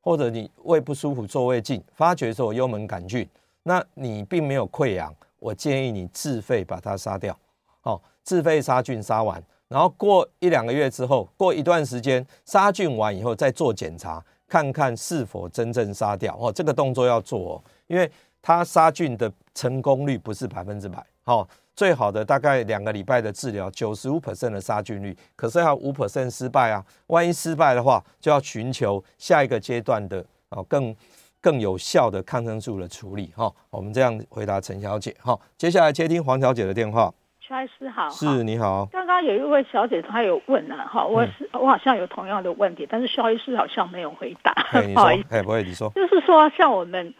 [0.00, 3.26] 或者你胃不舒服做胃镜，发觉说有幽门杆菌，
[3.62, 7.38] 那你并没有溃疡，我建议你自费把它杀掉。
[7.80, 16.36] 好，自费杀菌杀完，然后过一两个月之后，过一段时间杀菌完以后再做检查，看看是否真正杀掉。
[16.38, 18.10] 哦，这个动作要做哦，因为。
[18.44, 30.92] 它杀菌的成功率不是百分之百，好，最好的大概两个礼拜的治疗，九十五 percent 的杀菌率，可是还有五 percent 失败啊，万一失败的话，就要寻求下一个阶段的哦更
[31.40, 33.48] 更有效的抗生素的处理哈。
[33.70, 37.14] 我们这样回答陈小姐哈，接下来接听黄小姐的电话。
[37.52, 38.86] 萧医师好，是你好。
[38.86, 44.54] 刚刚有一位小姐她有问了哈，我是、嗯、我好像有同样的问题，但是肖医师好像没有回答，
[44.94, 47.14] 不好意思，哎，不会，你说，就是说像我们。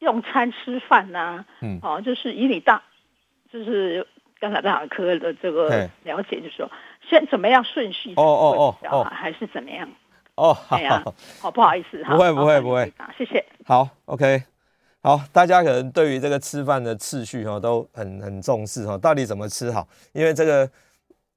[0.00, 2.82] 用餐吃饭呐、啊，嗯，哦，就是以你大，
[3.50, 4.06] 就是
[4.38, 6.70] 刚才大科的这个了解，就是说
[7.08, 9.88] 先怎么样顺序哦哦哦哦，还是怎么样？
[10.34, 10.52] 哦？
[10.52, 13.42] 好，好，好，不好意思，不会不会不会，谢谢。
[13.64, 14.42] 好，OK，
[15.04, 19.86] 好，大家可能对于这个吃饭的次序哈都很很重视哈，到底怎么吃好？
[20.14, 20.66] 因为这个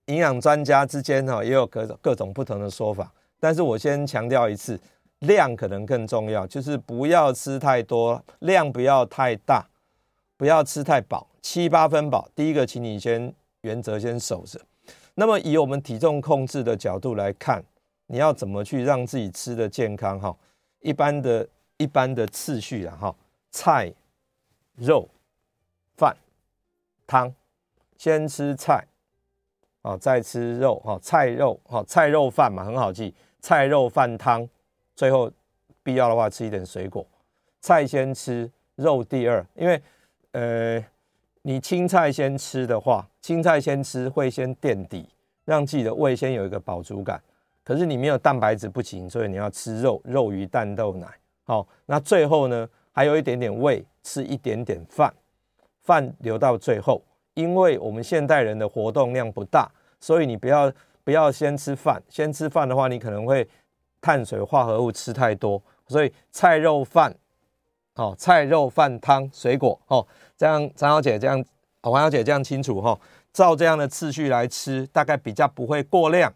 [0.06, 3.12] 营养专家之间哈也有各种各种不同的说法，
[3.42, 4.80] 但是我先强调一次。
[5.22, 9.66] 量可能更重要，就是不要吃太多，量不要太大，
[10.38, 12.30] 不要吃太饱，七八分饱。
[12.36, 14.62] 第一个，请你先原则先守着。
[15.16, 17.64] 那么以我们体重控制的角度来看，
[18.06, 20.20] 你要怎么去让自己吃得健康？
[20.20, 20.38] 哈，
[20.82, 23.16] 一般的一般的次序啊，哈，
[23.52, 23.94] 菜、
[24.76, 25.10] 肉、
[25.96, 26.16] 饭、
[27.06, 27.34] 汤，
[27.98, 28.86] 先吃菜，
[29.82, 34.48] 啊，再吃肉，哈，菜肉，哈，菜肉饭嘛，很好记，菜肉饭汤。
[34.96, 35.32] 最后，
[35.84, 37.06] 必要的话吃一点水果，
[37.62, 39.46] 菜先吃，肉第二。
[39.54, 39.80] 因为，
[40.32, 40.84] 呃，
[41.44, 45.08] 你青菜先吃的话，青菜先吃会先垫底，
[45.46, 47.22] 让自己的胃先有一个饱足感。
[47.64, 51.08] 可是你没有蛋白质不行，所以你要吃肉，肉鱼蛋豆奶。
[51.44, 52.68] 好，那最后呢，
[52.98, 55.14] 还有一点点胃，吃一点点饭，
[55.84, 57.00] 饭留到最后。
[57.36, 59.70] 因为我们现代人的活动量不大，
[60.00, 60.74] 所以你不要
[61.04, 63.48] 不要先吃饭，先吃饭的话，你可能会。
[64.00, 67.14] 碳水化合物吃太多，所以菜肉饭，
[67.96, 71.44] 哦，菜肉饭汤水果，哦，这样张小姐这样，
[71.82, 72.98] 黄小姐这样清楚哈，
[73.34, 76.32] 照这样的次序来吃，大概比较不会过量，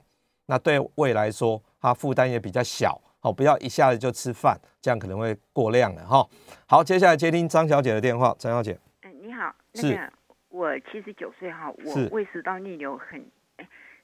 [0.47, 6.27] 那对胃来说，它负担也比较小，哦，不要一下子就吃饭，这样可能会过量了哈。
[6.67, 10.13] 好，接下来接听张小姐的电话，张小姐，哎，你好，是，那个、
[10.49, 13.25] 我七十九岁哈，我胃食道逆流很。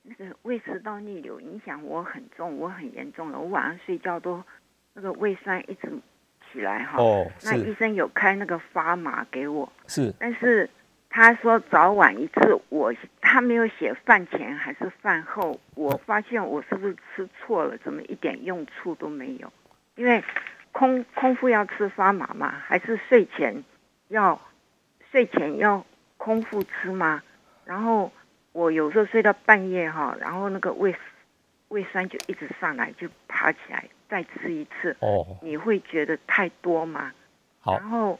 [0.09, 3.37] 那个胃食道逆流影响我很重，我很严重了。
[3.37, 4.41] 我晚上睡觉都
[4.93, 5.91] 那个胃酸一直
[6.49, 6.97] 起来哈。
[6.97, 9.69] 哦，那医生有开那个发麻给我。
[9.85, 10.13] 是。
[10.17, 10.69] 但是
[11.17, 15.59] 他说早晚一次，我他没有写饭前还是饭后。
[15.73, 17.75] 我发现我是不是吃错了？
[17.79, 19.51] 怎么一点用处都没有？
[19.95, 20.23] 因为
[20.71, 22.53] 空空腹要吃发麻吗？
[22.63, 23.63] 还是睡前
[24.09, 24.39] 要
[25.09, 25.83] 睡前要
[26.17, 27.23] 空腹吃吗？
[27.65, 28.11] 然后。
[28.53, 30.95] 我有时候睡到半夜哈，然后那个胃
[31.67, 34.97] 胃酸就一直上来，就爬起来再吃一次。
[34.99, 37.11] 哦，你会觉得太多吗？
[37.59, 38.19] 好，然后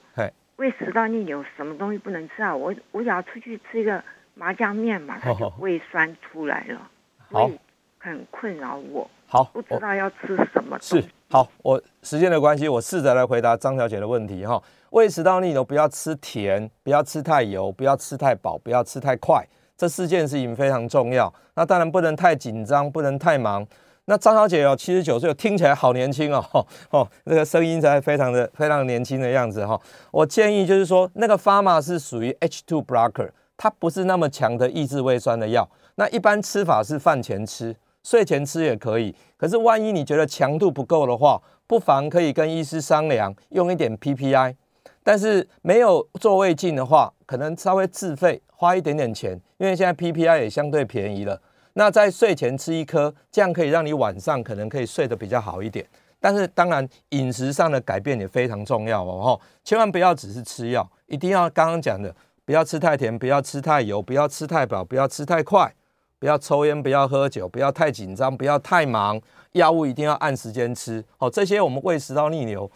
[0.57, 2.55] 胃食道逆流什么东西不能吃啊？
[2.55, 4.03] 我我想要出去吃一个
[4.33, 6.81] 麻酱面嘛，它就胃酸出来了，
[7.29, 7.59] 所以
[7.99, 9.09] 很困扰我。
[9.27, 10.77] 好，不知道要吃什么。
[10.81, 14.61] 是，好，我时间的关系，我试着来回答张小姐的问题哈。
[14.91, 19.45] 胃食道逆流不要吃甜，不要吃太油，不要吃太饱，不要吃太快，
[19.75, 21.31] 这四件事情非常重要。
[21.53, 23.67] 那当然不能太紧张，不能太忙。
[24.09, 26.41] 那张小姐哦，七十九岁，听起来好年轻哦，
[26.91, 29.77] 哦，那个声音才非常的非常年轻的样子哈。
[30.11, 35.69] 我建议就是说，那个 Pharma 是属于 H2 blocker，它不是那么强的抑制胃酸的药。
[35.95, 39.13] 那一般吃法是饭前吃，睡前吃也可以。
[39.35, 44.55] 可是万一你觉得强度不够的话，不妨可以跟医师商量，用一点 PPI。
[45.03, 51.41] 但是没有做胃镜的话，可能稍微自费花一点点钱，因为现在 PPI 也相对便宜了。
[51.77, 55.85] 那在睡前吃一颗，这样可以让你晚上可能可以睡得比较好一点。
[56.19, 62.13] 但是当然饮食上的改变也非常重要哦吼，千万不要只是吃药，一定要刚刚讲的，
[62.43, 65.71] 不要吃太甜，不要吃太油，不要吃太饱，不要吃太快，
[66.17, 69.21] 不要抽烟，不要喝酒，不要太紧张，不要太忙，
[69.51, 71.05] 药物一定要按时间吃。
[71.19, 72.69] 哦，这些我们胃食道逆流。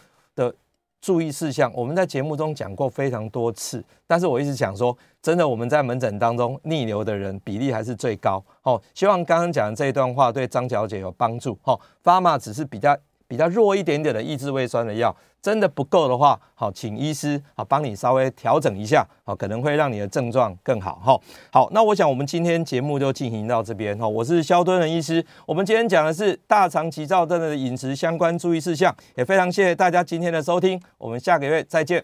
[1.01, 8.43] 注意事项，我们在节目中讲过非常多次，但是我一直想说，真的我们在门诊当中逆流的人比例还是最高。
[8.61, 11.57] 哦，希望刚刚讲的这一段话对张小姐有帮助。
[11.63, 12.95] 哦，Pharma 只是比较
[13.31, 15.15] 比较弱一点点的抑制胃酸的药。
[15.41, 21.17] 真的不够的话，好，请医师好帮你稍微调整一下，好，可能会让你的症状更好哈。
[21.49, 24.05] 好，那我想我们今天节目就进行到这边哈。
[24.05, 32.03] 我是肖敦仁医师，我们今天讲的是大肠急躁症的饮食相关注意事项，也非常谢谢大家今天的收听，我们下个月再见。